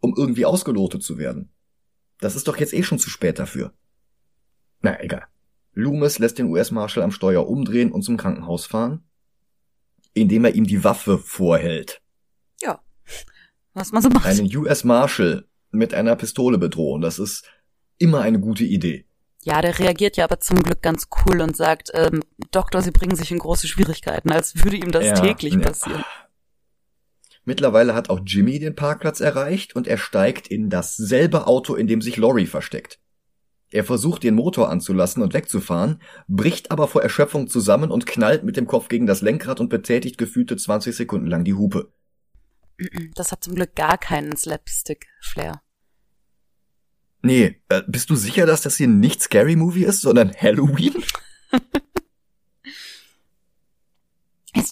[0.00, 1.54] um irgendwie ausgelotet zu werden.
[2.20, 3.72] Das ist doch jetzt eh schon zu spät dafür.
[4.82, 5.24] Na, egal.
[5.72, 9.04] Loomis lässt den US-Marshal am Steuer umdrehen und zum Krankenhaus fahren,
[10.12, 12.02] indem er ihm die Waffe vorhält.
[12.60, 12.84] Ja,
[13.72, 14.26] was man so macht.
[14.26, 17.50] Einen US-Marshal mit einer Pistole bedrohen, das ist
[17.96, 19.06] immer eine gute Idee.
[19.44, 23.14] Ja, der reagiert ja aber zum Glück ganz cool und sagt, ähm, Doktor, Sie bringen
[23.14, 26.02] sich in große Schwierigkeiten, als würde ihm das ja, täglich passieren.
[27.44, 32.00] Mittlerweile hat auch Jimmy den Parkplatz erreicht und er steigt in dasselbe Auto, in dem
[32.00, 33.00] sich Laurie versteckt.
[33.70, 38.56] Er versucht den Motor anzulassen und wegzufahren, bricht aber vor Erschöpfung zusammen und knallt mit
[38.56, 41.92] dem Kopf gegen das Lenkrad und betätigt gefühlte 20 Sekunden lang die Hupe.
[43.14, 45.63] Das hat zum Glück gar keinen Slapstick-Flair.
[47.24, 51.02] Nee, äh, bist du sicher, dass das hier nicht Scary Movie ist, sondern Halloween?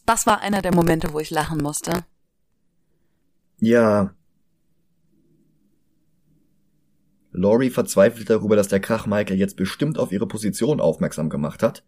[0.05, 2.05] das war einer der Momente, wo ich lachen musste.
[3.59, 4.15] Ja.
[7.31, 11.85] Laurie verzweifelt darüber, dass der Krach Michael jetzt bestimmt auf ihre Position aufmerksam gemacht hat.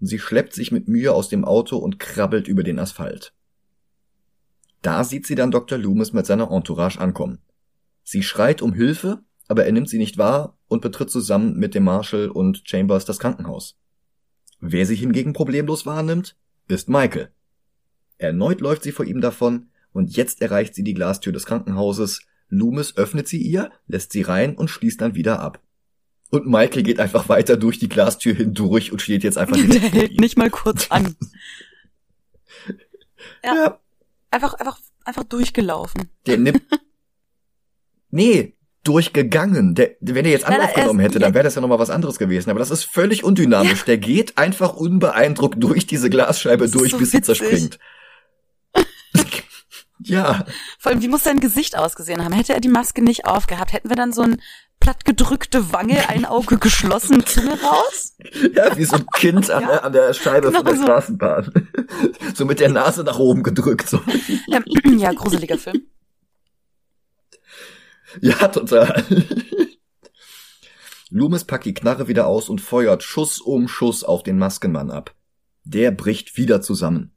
[0.00, 3.32] Sie schleppt sich mit Mühe aus dem Auto und krabbelt über den Asphalt.
[4.82, 5.78] Da sieht sie dann Dr.
[5.78, 7.38] Loomis mit seiner Entourage ankommen.
[8.02, 11.82] Sie schreit um Hilfe, aber er nimmt sie nicht wahr und betritt zusammen mit dem
[11.82, 13.76] Marshall und Chambers das Krankenhaus.
[14.60, 16.36] Wer sie hingegen problemlos wahrnimmt,
[16.68, 17.32] ist Michael.
[18.16, 22.20] Erneut läuft sie vor ihm davon und jetzt erreicht sie die Glastür des Krankenhauses.
[22.48, 25.60] Loomis öffnet sie ihr, lässt sie rein und schließt dann wieder ab.
[26.30, 30.20] Und Michael geht einfach weiter durch die Glastür hindurch und steht jetzt einfach Der hält
[30.20, 31.16] nicht mal kurz an.
[33.42, 33.54] ja.
[33.54, 33.80] ja.
[34.30, 36.08] Einfach, einfach, einfach durchgelaufen.
[36.26, 36.62] Der nimmt.
[38.10, 38.54] nee,
[38.84, 39.74] durchgegangen.
[39.74, 42.50] Der, wenn er jetzt Anlauf genommen hätte, dann wäre das ja nochmal was anderes gewesen.
[42.50, 43.80] Aber das ist völlig undynamisch.
[43.80, 43.84] Ja.
[43.86, 47.78] Der geht einfach unbeeindruckt durch diese Glasscheibe durch, so bis sie zerspringt.
[50.02, 50.46] ja.
[50.78, 52.32] Vor allem, wie muss sein Gesicht ausgesehen haben?
[52.32, 54.40] Hätte er die Maske nicht aufgehabt, hätten wir dann so ein
[54.80, 58.16] plattgedrückte Wange, ein Auge geschlossen, Zunge raus?
[58.54, 59.68] Ja, wie so ein Kind an, ja.
[59.68, 60.82] der, an der Scheibe genau von der so.
[60.82, 61.68] Straßenbahn.
[62.34, 63.88] so mit der Nase nach oben gedrückt.
[63.88, 64.00] So.
[64.50, 64.64] Ähm,
[64.98, 65.82] ja, gruseliger Film.
[68.20, 69.04] Ja, total.
[71.10, 75.14] Loomis packt die Knarre wieder aus und feuert Schuss um Schuss auf den Maskenmann ab.
[75.64, 77.12] Der bricht wieder zusammen.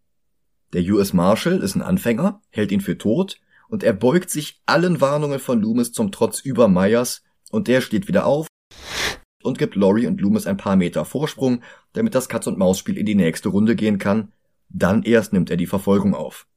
[0.73, 3.39] Der US Marshal ist ein Anfänger, hält ihn für tot
[3.69, 8.07] und er beugt sich allen Warnungen von Loomis zum Trotz über Myers und der steht
[8.07, 8.47] wieder auf
[9.43, 11.61] und gibt Laurie und Loomis ein paar Meter Vorsprung,
[11.93, 14.31] damit das Katz-und-Maus-Spiel in die nächste Runde gehen kann.
[14.69, 16.47] Dann erst nimmt er die Verfolgung auf.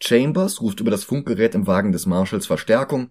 [0.00, 3.10] Chambers ruft über das Funkgerät im Wagen des Marshals Verstärkung,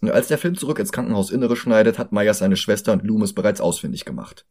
[0.00, 3.60] und als der Film zurück ins Krankenhausinnere schneidet, hat Myers seine Schwester und Loomis bereits
[3.60, 4.46] ausfindig gemacht.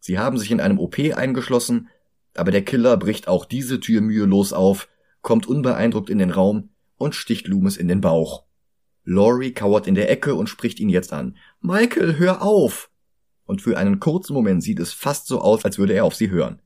[0.00, 1.88] Sie haben sich in einem OP eingeschlossen,
[2.34, 4.88] aber der Killer bricht auch diese Tür mühelos auf,
[5.20, 8.44] kommt unbeeindruckt in den Raum und sticht Loomis in den Bauch.
[9.04, 11.36] Laurie kauert in der Ecke und spricht ihn jetzt an.
[11.60, 12.90] Michael, hör auf!
[13.44, 16.30] Und für einen kurzen Moment sieht es fast so aus, als würde er auf sie
[16.30, 16.62] hören.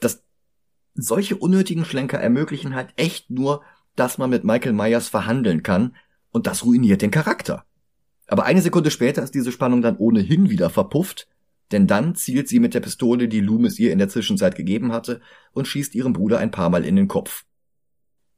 [0.00, 0.24] Das,
[0.94, 3.62] solche unnötigen Schlenker ermöglichen halt echt nur,
[3.98, 5.96] dass man mit Michael Myers verhandeln kann,
[6.30, 7.64] und das ruiniert den Charakter.
[8.26, 11.26] Aber eine Sekunde später ist diese Spannung dann ohnehin wieder verpufft,
[11.72, 15.20] denn dann zielt sie mit der Pistole, die Loomis ihr in der Zwischenzeit gegeben hatte,
[15.52, 17.44] und schießt ihrem Bruder ein paar Mal in den Kopf.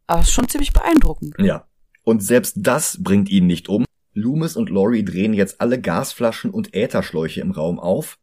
[0.06, 1.34] Aber ist schon ziemlich beeindruckend.
[1.38, 1.66] Ja.
[2.02, 3.84] Und selbst das bringt ihn nicht um.
[4.14, 8.18] Loomis und Laurie drehen jetzt alle Gasflaschen und Ätherschläuche im Raum auf.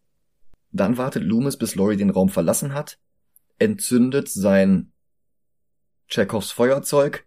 [0.71, 2.99] Dann wartet Loomis, bis Laurie den Raum verlassen hat,
[3.59, 4.91] entzündet sein
[6.09, 7.26] Chekhovs Feuerzeug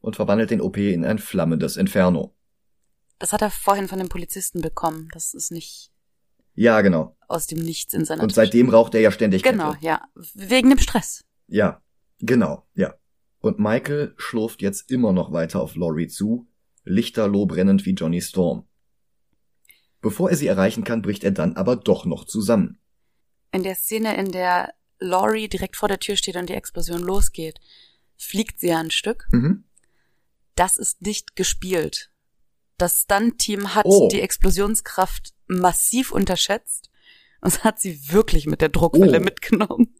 [0.00, 2.34] und verwandelt den OP in ein flammendes Inferno.
[3.18, 5.08] Das hat er vorhin von dem Polizisten bekommen.
[5.12, 5.90] Das ist nicht.
[6.54, 7.16] Ja, genau.
[7.28, 9.42] Aus dem Nichts in seiner Und seitdem raucht er ja ständig.
[9.42, 9.84] Genau, Kette.
[9.84, 10.02] ja.
[10.34, 11.24] Wegen dem Stress.
[11.46, 11.82] Ja,
[12.20, 12.94] genau, ja.
[13.40, 16.48] Und Michael schlurft jetzt immer noch weiter auf Laurie zu,
[16.84, 18.66] lichterloh brennend wie Johnny Storm.
[20.00, 22.80] Bevor er sie erreichen kann, bricht er dann aber doch noch zusammen.
[23.52, 27.58] In der Szene, in der Laurie direkt vor der Tür steht und die Explosion losgeht,
[28.16, 29.28] fliegt sie ja ein Stück.
[29.32, 29.64] Mhm.
[30.58, 32.10] Das ist nicht gespielt.
[32.78, 34.08] Das Stunt-Team hat oh.
[34.10, 36.90] die Explosionskraft massiv unterschätzt
[37.40, 39.22] und hat sie wirklich mit der Druckwelle oh.
[39.22, 39.94] mitgenommen.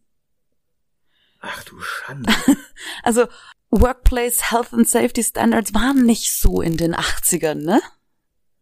[1.39, 2.33] Ach du Schande.
[3.05, 3.29] also
[3.71, 7.81] Workplace Health and Safety Standards waren nicht so in den 80ern, ne?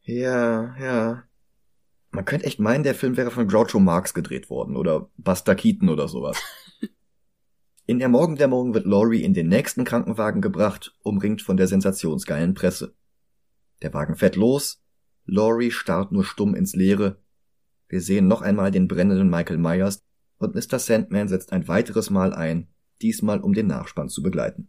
[0.03, 1.23] Ja, ja.
[2.11, 5.89] Man könnte echt meinen, der Film wäre von Groucho Marx gedreht worden oder Buster Keaton
[5.89, 6.37] oder sowas.
[7.89, 12.97] In der Morgendämmerung wird Laurie in den nächsten Krankenwagen gebracht, umringt von der sensationsgeilen Presse.
[13.81, 14.83] Der Wagen fährt los,
[15.25, 17.23] Laurie starrt nur stumm ins Leere.
[17.89, 20.03] Wir sehen noch einmal den brennenden Michael Myers,
[20.39, 20.81] und Mr.
[20.81, 22.69] Sandman setzt ein weiteres Mal ein,
[23.03, 24.69] diesmal um den Nachspann zu begleiten.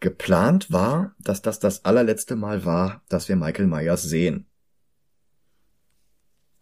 [0.00, 4.46] Geplant war, dass das das allerletzte Mal war, dass wir Michael Myers sehen.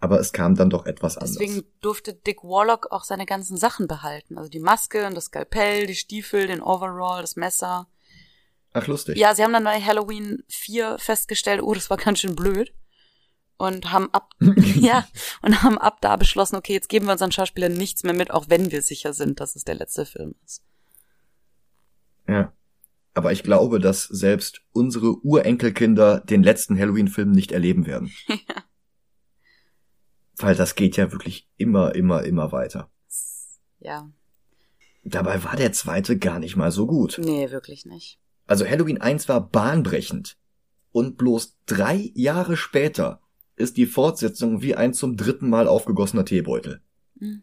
[0.03, 1.37] Aber es kam dann doch etwas anders.
[1.39, 4.37] Deswegen durfte Dick Warlock auch seine ganzen Sachen behalten.
[4.37, 7.87] Also die Maske und das Skalpell, die Stiefel, den Overall, das Messer.
[8.73, 9.17] Ach, lustig.
[9.17, 12.75] Ja, sie haben dann bei Halloween 4 festgestellt, oh, das war ganz schön blöd
[13.59, 14.31] und haben ab
[14.75, 15.07] ja
[15.41, 18.47] und haben ab da beschlossen, okay, jetzt geben wir unseren Schauspielern nichts mehr mit, auch
[18.49, 20.65] wenn wir sicher sind, dass es der letzte Film ist.
[22.27, 22.53] Ja.
[23.15, 28.11] Aber ich glaube, dass selbst unsere Urenkelkinder den letzten Halloween-Film nicht erleben werden.
[30.43, 32.91] Weil das geht ja wirklich immer, immer, immer weiter.
[33.79, 34.11] Ja.
[35.05, 37.21] Dabei war der zweite gar nicht mal so gut.
[37.23, 38.19] Nee, wirklich nicht.
[38.47, 40.37] Also Halloween 1 war bahnbrechend.
[40.91, 43.21] Und bloß drei Jahre später
[43.57, 46.83] ist die Fortsetzung wie ein zum dritten Mal aufgegossener Teebeutel.
[47.15, 47.43] Mhm.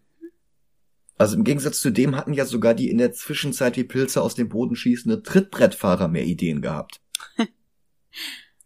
[1.17, 4.35] Also im Gegensatz zu dem hatten ja sogar die in der Zwischenzeit wie Pilze aus
[4.35, 7.01] dem Boden schießende Trittbrettfahrer mehr Ideen gehabt.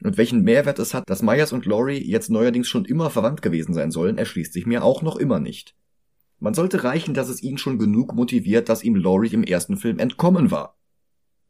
[0.03, 3.73] und welchen Mehrwert es hat, dass Myers und Laurie jetzt neuerdings schon immer verwandt gewesen
[3.73, 5.75] sein sollen, erschließt sich mir auch noch immer nicht.
[6.39, 9.99] Man sollte reichen, dass es ihn schon genug motiviert, dass ihm Laurie im ersten Film
[9.99, 10.77] entkommen war.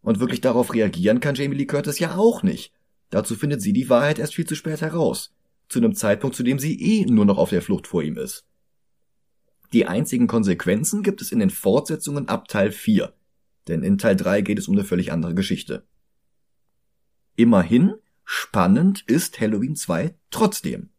[0.02, 2.74] Und wirklich darauf reagieren kann Jamie Lee Curtis ja auch nicht.
[3.10, 5.34] Dazu findet sie die Wahrheit erst viel zu spät heraus
[5.70, 8.46] zu einem Zeitpunkt, zu dem sie eh nur noch auf der Flucht vor ihm ist.
[9.74, 13.12] Die einzigen Konsequenzen gibt es in den Fortsetzungen ab Teil 4,
[13.68, 15.88] denn in Teil 3 geht es um eine völlig andere Geschichte.
[17.36, 17.96] Immerhin,
[18.26, 20.90] spannend ist Halloween 2 trotzdem.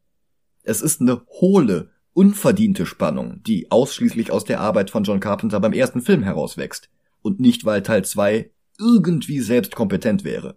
[0.62, 5.72] Es ist eine hohle, unverdiente Spannung, die ausschließlich aus der Arbeit von John Carpenter beim
[5.72, 6.88] ersten Film herauswächst.
[7.22, 10.56] Und nicht, weil Teil 2 irgendwie selbst kompetent wäre.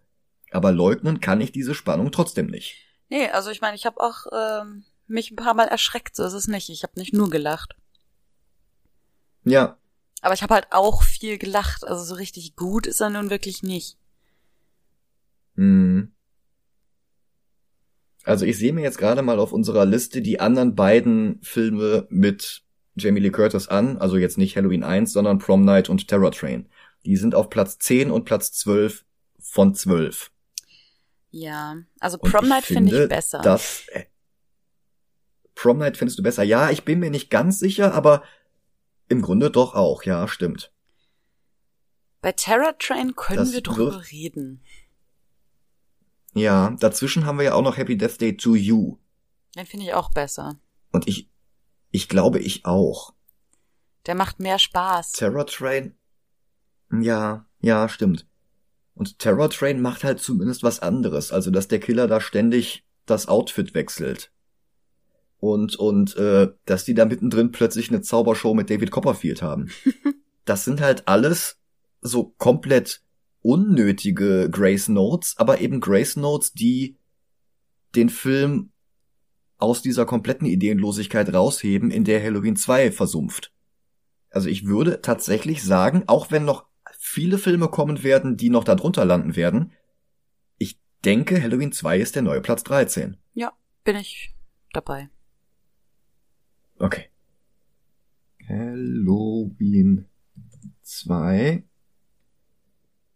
[0.51, 2.77] Aber leugnen kann ich diese Spannung trotzdem nicht.
[3.09, 6.33] Nee, also ich meine, ich habe auch ähm, mich ein paar Mal erschreckt, so ist
[6.33, 6.69] es nicht.
[6.69, 7.75] Ich habe nicht nur gelacht.
[9.43, 9.77] Ja.
[10.21, 13.63] Aber ich habe halt auch viel gelacht, also so richtig gut ist er nun wirklich
[13.63, 13.97] nicht.
[15.55, 16.13] Hm.
[18.27, 22.61] Also ich sehe mir jetzt gerade mal auf unserer Liste die anderen beiden Filme mit
[22.95, 26.67] Jamie Lee Curtis an, also jetzt nicht Halloween 1, sondern Prom Night und Terror Train.
[27.05, 29.05] Die sind auf Platz 10 und Platz 12
[29.39, 30.31] von 12.
[31.31, 33.39] Ja, also Prom Night finde find ich besser.
[33.41, 34.05] Das, äh,
[35.55, 36.43] Prom Night findest du besser?
[36.43, 38.23] Ja, ich bin mir nicht ganz sicher, aber
[39.07, 40.73] im Grunde doch auch, ja, stimmt.
[42.21, 44.61] Bei Terror Train können das wir drüber reden.
[46.37, 48.97] Ja, dazwischen haben wir ja auch noch Happy Death Day to You.
[49.55, 50.59] Den finde ich auch besser.
[50.91, 51.29] Und ich,
[51.91, 53.13] ich glaube, ich auch.
[54.05, 55.13] Der macht mehr Spaß.
[55.13, 55.95] Terror Train.
[56.91, 58.27] Ja, ja, stimmt.
[58.93, 63.27] Und Terror Train macht halt zumindest was anderes, also dass der Killer da ständig das
[63.27, 64.31] Outfit wechselt.
[65.39, 69.69] Und, und äh, dass die da mittendrin plötzlich eine Zaubershow mit David Copperfield haben.
[70.45, 71.59] das sind halt alles
[72.01, 73.01] so komplett
[73.41, 76.97] unnötige Grace Notes, aber eben Grace Notes, die
[77.95, 78.71] den Film
[79.57, 83.51] aus dieser kompletten Ideenlosigkeit rausheben, in der Halloween 2 versumpft.
[84.29, 86.67] Also ich würde tatsächlich sagen, auch wenn noch
[86.97, 89.71] viele Filme kommen werden, die noch darunter landen werden,
[90.57, 93.17] ich denke, Halloween 2 ist der neue Platz 13.
[93.33, 94.35] Ja, bin ich
[94.73, 95.09] dabei.
[96.77, 97.05] Okay.
[98.47, 100.05] Halloween
[100.81, 101.63] 2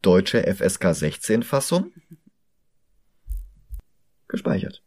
[0.02, 1.92] deutsche FSK 16 Fassung.
[4.28, 4.82] Gespeichert.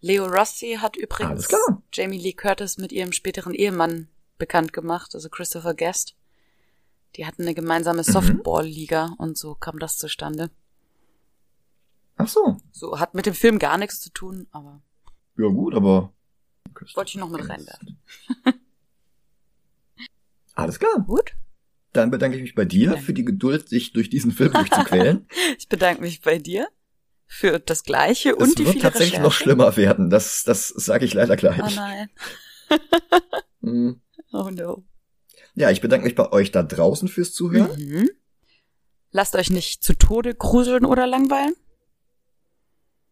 [0.00, 1.48] Leo Rossi hat übrigens
[1.92, 6.14] Jamie Lee Curtis mit ihrem späteren Ehemann bekannt gemacht, also Christopher Guest.
[7.16, 8.12] Die hatten eine gemeinsame mhm.
[8.12, 10.50] Softball-Liga und so kam das zustande.
[12.16, 12.58] Ach so.
[12.70, 14.82] So, hat mit dem Film gar nichts zu tun, aber.
[15.36, 16.12] Ja gut, aber.
[16.94, 17.98] Wollte ich noch mit reinwerfen.
[20.54, 21.04] Alles klar.
[21.06, 21.34] Gut.
[21.94, 25.28] Dann bedanke ich mich bei dir für die Geduld, sich durch diesen Film durchzuquälen.
[25.58, 26.66] ich bedanke mich bei dir
[27.26, 29.22] für das Gleiche und es die wird tatsächlich Recherche.
[29.22, 30.10] noch schlimmer werden.
[30.10, 31.62] Das, das sage ich leider gleich.
[31.62, 32.10] Oh nein.
[33.62, 34.00] hm.
[34.32, 34.84] Oh no.
[35.54, 37.80] Ja, ich bedanke mich bei euch da draußen fürs Zuhören.
[37.80, 38.10] Mhm.
[39.12, 41.54] Lasst euch nicht zu Tode gruseln oder langweilen.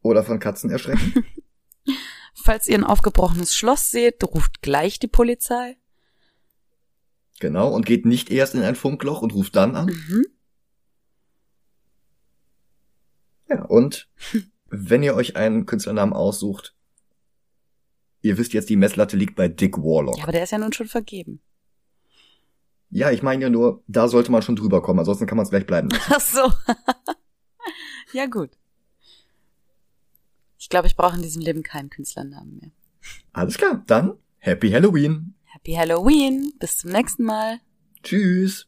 [0.02, 1.24] Oder von Katzen erschrecken.
[2.34, 5.76] Falls ihr ein aufgebrochenes Schloss seht, ruft gleich die Polizei.
[7.42, 9.86] Genau, und geht nicht erst in ein Funkloch und ruft dann an.
[9.86, 10.26] Mhm.
[13.48, 14.08] Ja, und
[14.68, 16.76] wenn ihr euch einen Künstlernamen aussucht,
[18.20, 20.18] ihr wisst jetzt, die Messlatte liegt bei Dick Warlock.
[20.18, 21.40] Ja, aber der ist ja nun schon vergeben.
[22.90, 25.50] Ja, ich meine ja nur, da sollte man schon drüber kommen, ansonsten kann man es
[25.50, 26.12] gleich bleiben lassen.
[26.14, 26.52] Ach so.
[28.12, 28.50] ja, gut.
[30.58, 32.70] Ich glaube, ich brauche in diesem Leben keinen Künstlernamen mehr.
[33.32, 35.34] Alles klar, dann Happy Halloween.
[35.54, 36.54] Happy Halloween.
[36.58, 37.60] Bis zum nächsten Mal.
[38.02, 38.66] Tschüss.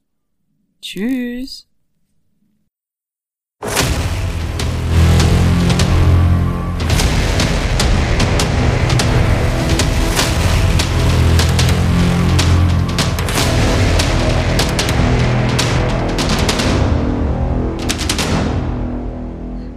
[0.82, 1.66] Tschüss.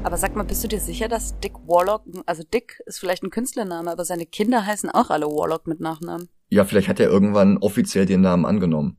[0.04, 3.30] Aber sag mal, bist du dir sicher, dass Dick Warlock, also Dick ist vielleicht ein
[3.30, 6.28] Künstlername, aber seine Kinder heißen auch alle Warlock mit Nachnamen?
[6.50, 8.98] Ja, vielleicht hat er irgendwann offiziell den Namen angenommen.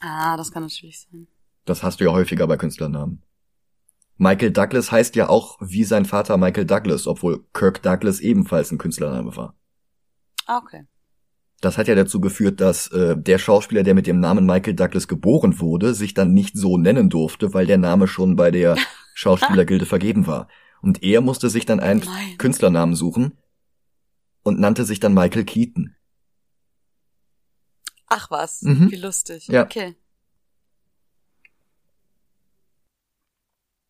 [0.00, 1.26] Ah, das kann natürlich sein.
[1.64, 3.22] Das hast du ja häufiger bei Künstlernamen.
[4.16, 8.78] Michael Douglas heißt ja auch wie sein Vater Michael Douglas, obwohl Kirk Douglas ebenfalls ein
[8.78, 9.54] Künstlername war.
[10.46, 10.86] Ah, okay.
[11.60, 15.08] Das hat ja dazu geführt, dass äh, der Schauspieler, der mit dem Namen Michael Douglas
[15.08, 18.76] geboren wurde, sich dann nicht so nennen durfte, weil der Name schon bei der
[19.14, 20.48] Schauspielergilde vergeben war.
[20.82, 22.38] Und er musste sich dann einen Nein.
[22.38, 23.38] Künstlernamen suchen
[24.42, 25.94] und nannte sich dann Michael Keaton.
[28.06, 28.90] Ach was, Mhm.
[28.90, 29.46] wie lustig.
[29.48, 29.62] Ja.
[29.62, 29.94] Okay.